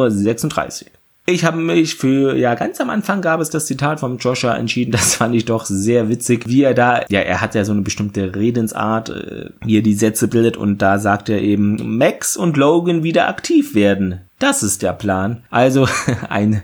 Uhr. 0.84 0.90
Ich 1.24 1.44
habe 1.44 1.58
mich 1.58 1.94
für, 1.94 2.37
ja, 2.37 2.56
ganz 2.56 2.80
am 2.80 2.90
Anfang 2.90 3.22
gab 3.22 3.40
es 3.40 3.48
das 3.48 3.66
Zitat 3.66 4.00
vom 4.00 4.18
Joshua 4.18 4.54
entschieden. 4.56 4.90
Das 4.90 5.14
fand 5.14 5.37
ich 5.37 5.44
doch 5.44 5.66
sehr 5.66 6.08
witzig, 6.08 6.48
wie 6.48 6.62
er 6.62 6.74
da, 6.74 7.04
ja, 7.08 7.20
er 7.20 7.40
hat 7.40 7.54
ja 7.54 7.64
so 7.64 7.72
eine 7.72 7.82
bestimmte 7.82 8.35
Redensart, 8.35 9.11
äh, 9.11 9.50
wie 9.64 9.80
die 9.82 9.94
Sätze 9.94 10.26
bildet 10.26 10.56
und 10.56 10.82
da 10.82 10.98
sagt 10.98 11.28
er 11.28 11.40
eben, 11.40 11.96
Max 11.98 12.37
und 12.37 12.56
Logan 12.56 13.04
wieder 13.04 13.28
aktiv 13.28 13.74
werden. 13.74 14.22
Das 14.40 14.64
ist 14.64 14.82
der 14.82 14.94
Plan. 14.94 15.44
Also 15.50 15.87
ein 16.28 16.62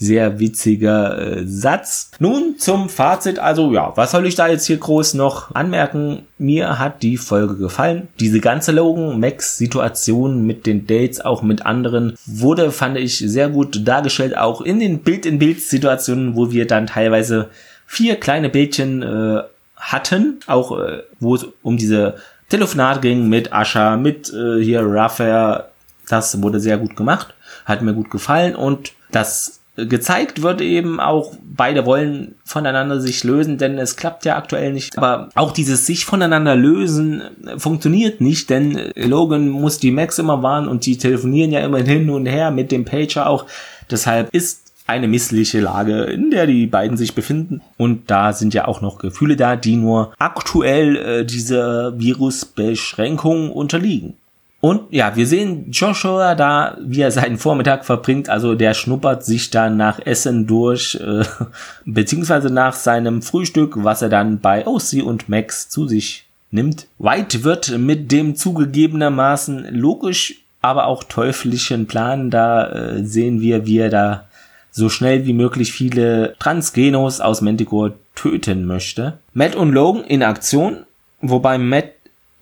sehr 0.00 0.40
witziger 0.40 1.18
äh, 1.18 1.46
Satz. 1.46 2.10
Nun 2.18 2.58
zum 2.58 2.88
Fazit. 2.88 3.38
Also 3.38 3.72
ja, 3.72 3.92
was 3.96 4.12
soll 4.12 4.26
ich 4.26 4.34
da 4.34 4.48
jetzt 4.48 4.66
hier 4.66 4.78
groß 4.78 5.14
noch 5.14 5.54
anmerken? 5.54 6.22
Mir 6.38 6.78
hat 6.78 7.02
die 7.02 7.18
Folge 7.18 7.56
gefallen. 7.56 8.08
Diese 8.18 8.40
ganze 8.40 8.72
Logan 8.72 9.20
Max 9.20 9.58
Situation 9.58 10.46
mit 10.46 10.66
den 10.66 10.86
Dates, 10.86 11.20
auch 11.20 11.42
mit 11.42 11.66
anderen, 11.66 12.14
wurde, 12.24 12.72
fand 12.72 12.96
ich, 12.96 13.18
sehr 13.18 13.50
gut 13.50 13.86
dargestellt. 13.86 14.36
Auch 14.36 14.62
in 14.62 14.80
den 14.80 15.00
Bild-in-Bild-Situationen, 15.00 16.34
wo 16.34 16.50
wir 16.50 16.66
dann 16.66 16.86
teilweise 16.86 17.50
vier 17.86 18.16
kleine 18.16 18.48
Bildchen 18.48 19.02
äh, 19.02 19.42
hatten. 19.76 20.40
Auch 20.46 20.80
äh, 20.80 21.02
wo 21.20 21.34
es 21.34 21.46
um 21.62 21.76
diese 21.76 22.14
Telefonat 22.48 23.02
ging 23.02 23.28
mit 23.28 23.52
Ascha, 23.52 23.98
mit 23.98 24.32
äh, 24.32 24.62
hier 24.62 24.80
Raphael. 24.82 25.64
Das 26.08 26.40
wurde 26.40 26.58
sehr 26.58 26.78
gut 26.78 26.96
gemacht. 26.96 27.34
Hat 27.66 27.82
mir 27.82 27.92
gut 27.92 28.10
gefallen 28.10 28.56
und 28.56 28.92
das 29.12 29.59
gezeigt 29.76 30.42
wird 30.42 30.60
eben 30.60 31.00
auch, 31.00 31.32
beide 31.42 31.86
wollen 31.86 32.34
voneinander 32.44 33.00
sich 33.00 33.24
lösen, 33.24 33.58
denn 33.58 33.78
es 33.78 33.96
klappt 33.96 34.24
ja 34.24 34.36
aktuell 34.36 34.72
nicht. 34.72 34.96
Aber 34.98 35.28
auch 35.34 35.52
dieses 35.52 35.86
sich 35.86 36.04
voneinander 36.04 36.56
lösen 36.56 37.22
funktioniert 37.56 38.20
nicht, 38.20 38.50
denn 38.50 38.92
Logan 38.94 39.48
muss 39.48 39.78
die 39.78 39.90
Max 39.90 40.18
immer 40.18 40.42
warnen 40.42 40.68
und 40.68 40.86
die 40.86 40.98
telefonieren 40.98 41.52
ja 41.52 41.60
immer 41.60 41.78
hin 41.78 42.10
und 42.10 42.26
her 42.26 42.50
mit 42.50 42.72
dem 42.72 42.84
Pager 42.84 43.28
auch. 43.28 43.46
Deshalb 43.90 44.32
ist 44.34 44.70
eine 44.86 45.06
missliche 45.06 45.60
Lage, 45.60 46.02
in 46.02 46.30
der 46.30 46.46
die 46.46 46.66
beiden 46.66 46.96
sich 46.96 47.14
befinden. 47.14 47.60
Und 47.76 48.10
da 48.10 48.32
sind 48.32 48.54
ja 48.54 48.66
auch 48.66 48.80
noch 48.80 48.98
Gefühle 48.98 49.36
da, 49.36 49.54
die 49.54 49.76
nur 49.76 50.12
aktuell 50.18 50.96
äh, 50.96 51.24
dieser 51.24 51.98
Virusbeschränkung 51.98 53.52
unterliegen. 53.52 54.14
Und 54.60 54.92
ja, 54.92 55.16
wir 55.16 55.26
sehen 55.26 55.70
Joshua 55.70 56.34
da, 56.34 56.76
wie 56.82 57.00
er 57.00 57.10
seinen 57.10 57.38
Vormittag 57.38 57.84
verbringt. 57.84 58.28
Also 58.28 58.54
der 58.54 58.74
schnuppert 58.74 59.24
sich 59.24 59.50
dann 59.50 59.78
nach 59.78 59.98
Essen 60.04 60.46
durch, 60.46 60.96
äh, 60.96 61.24
beziehungsweise 61.86 62.50
nach 62.50 62.74
seinem 62.74 63.22
Frühstück, 63.22 63.82
was 63.82 64.02
er 64.02 64.10
dann 64.10 64.40
bei 64.40 64.66
OC 64.66 65.02
und 65.02 65.28
Max 65.28 65.70
zu 65.70 65.88
sich 65.88 66.26
nimmt. 66.50 66.86
White 66.98 67.42
wird 67.42 67.78
mit 67.78 68.12
dem 68.12 68.36
zugegebenermaßen 68.36 69.74
logisch, 69.74 70.42
aber 70.60 70.86
auch 70.86 71.04
teuflischen 71.04 71.86
Plan, 71.86 72.30
da 72.30 72.66
äh, 72.70 73.04
sehen 73.04 73.40
wir, 73.40 73.64
wie 73.64 73.78
er 73.78 73.88
da 73.88 74.24
so 74.70 74.88
schnell 74.88 75.26
wie 75.26 75.32
möglich 75.32 75.72
viele 75.72 76.34
Transgenos 76.38 77.20
aus 77.20 77.40
Manticore 77.40 77.94
töten 78.14 78.66
möchte. 78.66 79.18
Matt 79.32 79.56
und 79.56 79.72
Logan 79.72 80.04
in 80.04 80.22
Aktion, 80.22 80.84
wobei 81.22 81.56
Matt 81.58 81.92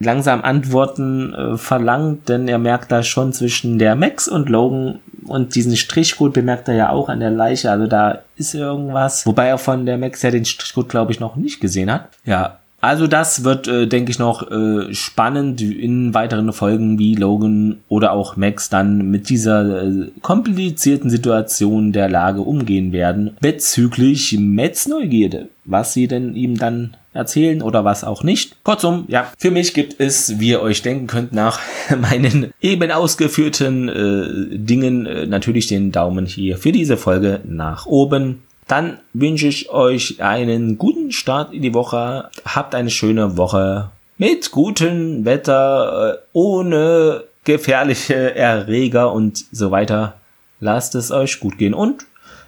langsam 0.00 0.42
Antworten 0.42 1.34
äh, 1.34 1.56
verlangt, 1.56 2.28
denn 2.28 2.48
er 2.48 2.58
merkt 2.58 2.92
da 2.92 3.02
schon 3.02 3.32
zwischen 3.32 3.78
der 3.78 3.96
Max 3.96 4.28
und 4.28 4.48
Logan 4.48 5.00
und 5.26 5.54
diesen 5.54 5.76
Strichcode 5.76 6.32
bemerkt 6.32 6.68
er 6.68 6.74
ja 6.74 6.90
auch 6.90 7.08
an 7.08 7.20
der 7.20 7.30
Leiche, 7.30 7.70
also 7.70 7.86
da 7.86 8.20
ist 8.36 8.54
irgendwas. 8.54 9.26
Wobei 9.26 9.48
er 9.48 9.58
von 9.58 9.86
der 9.86 9.98
Max 9.98 10.22
ja 10.22 10.30
den 10.30 10.44
Strichcode, 10.44 10.88
glaube 10.88 11.12
ich, 11.12 11.20
noch 11.20 11.36
nicht 11.36 11.60
gesehen 11.60 11.92
hat. 11.92 12.08
Ja, 12.24 12.58
also 12.80 13.08
das 13.08 13.42
wird, 13.42 13.66
äh, 13.66 13.86
denke 13.88 14.12
ich, 14.12 14.18
noch 14.18 14.50
äh, 14.50 14.94
spannend 14.94 15.60
in 15.60 16.14
weiteren 16.14 16.52
Folgen, 16.52 16.98
wie 16.98 17.16
Logan 17.16 17.80
oder 17.88 18.12
auch 18.12 18.36
Max 18.36 18.68
dann 18.68 19.10
mit 19.10 19.28
dieser 19.28 19.82
äh, 19.82 20.10
komplizierten 20.22 21.10
Situation 21.10 21.92
der 21.92 22.08
Lage 22.08 22.40
umgehen 22.40 22.92
werden 22.92 23.36
bezüglich 23.40 24.36
Mets 24.38 24.86
Neugierde, 24.86 25.48
was 25.64 25.92
sie 25.92 26.06
denn 26.06 26.36
ihm 26.36 26.56
dann 26.56 26.96
erzählen 27.12 27.62
oder 27.62 27.84
was 27.84 28.04
auch 28.04 28.22
nicht. 28.22 28.62
Kurzum, 28.62 29.04
ja, 29.08 29.32
für 29.36 29.50
mich 29.50 29.74
gibt 29.74 29.98
es, 29.98 30.38
wie 30.38 30.50
ihr 30.50 30.62
euch 30.62 30.82
denken 30.82 31.08
könnt, 31.08 31.32
nach 31.32 31.58
meinen 32.00 32.52
eben 32.60 32.90
ausgeführten 32.92 33.88
äh, 33.88 34.56
Dingen 34.56 35.04
äh, 35.06 35.26
natürlich 35.26 35.66
den 35.66 35.90
Daumen 35.90 36.26
hier 36.26 36.58
für 36.58 36.70
diese 36.70 36.96
Folge 36.96 37.40
nach 37.44 37.86
oben. 37.86 38.42
Dann 38.68 38.98
wünsche 39.14 39.48
ich 39.48 39.70
euch 39.70 40.22
einen 40.22 40.78
guten 40.78 41.10
Start 41.10 41.52
in 41.52 41.62
die 41.62 41.74
Woche. 41.74 42.28
Habt 42.44 42.74
eine 42.74 42.90
schöne 42.90 43.36
Woche 43.36 43.90
mit 44.18 44.50
gutem 44.50 45.24
Wetter, 45.24 46.14
äh, 46.14 46.18
ohne 46.32 47.24
gefährliche 47.44 48.34
Erreger 48.34 49.12
und 49.12 49.44
so 49.52 49.70
weiter. 49.70 50.14
Lasst 50.60 50.94
es 50.94 51.10
euch 51.10 51.40
gut 51.40 51.56
gehen 51.56 51.72
und 51.72 52.04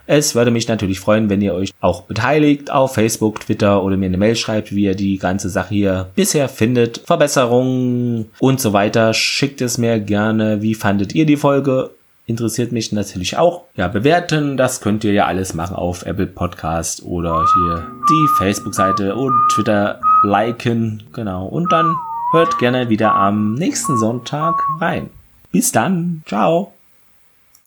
es 0.06 0.34
würde 0.34 0.50
mich 0.50 0.66
natürlich 0.66 0.98
freuen, 0.98 1.30
wenn 1.30 1.40
ihr 1.40 1.54
euch 1.54 1.70
auch 1.80 2.02
beteiligt 2.02 2.70
auf 2.72 2.94
Facebook, 2.94 3.38
Twitter 3.40 3.82
oder 3.84 3.96
mir 3.96 4.06
eine 4.06 4.18
Mail 4.18 4.34
schreibt, 4.34 4.74
wie 4.74 4.82
ihr 4.82 4.96
die 4.96 5.18
ganze 5.18 5.48
Sache 5.48 5.72
hier 5.72 6.10
bisher 6.16 6.48
findet, 6.48 6.98
Verbesserungen 7.06 8.28
und 8.40 8.60
so 8.60 8.72
weiter. 8.72 9.14
Schickt 9.14 9.60
es 9.60 9.78
mir 9.78 10.00
gerne. 10.00 10.62
Wie 10.62 10.74
fandet 10.74 11.14
ihr 11.14 11.26
die 11.26 11.36
Folge? 11.36 11.90
Interessiert 12.30 12.72
mich 12.72 12.92
natürlich 12.92 13.36
auch. 13.36 13.64
Ja, 13.76 13.88
bewerten, 13.88 14.56
das 14.56 14.80
könnt 14.80 15.04
ihr 15.04 15.12
ja 15.12 15.26
alles 15.26 15.52
machen 15.54 15.76
auf 15.76 16.06
Apple 16.06 16.26
Podcast 16.26 17.02
oder 17.02 17.44
hier 17.54 17.86
die 18.08 18.28
Facebook-Seite 18.38 19.14
und 19.14 19.34
Twitter 19.52 20.00
liken. 20.22 21.02
Genau. 21.12 21.46
Und 21.46 21.70
dann 21.72 21.94
hört 22.32 22.58
gerne 22.58 22.88
wieder 22.88 23.14
am 23.14 23.54
nächsten 23.54 23.98
Sonntag 23.98 24.54
rein. 24.80 25.10
Bis 25.52 25.72
dann. 25.72 26.22
Ciao. 26.26 26.72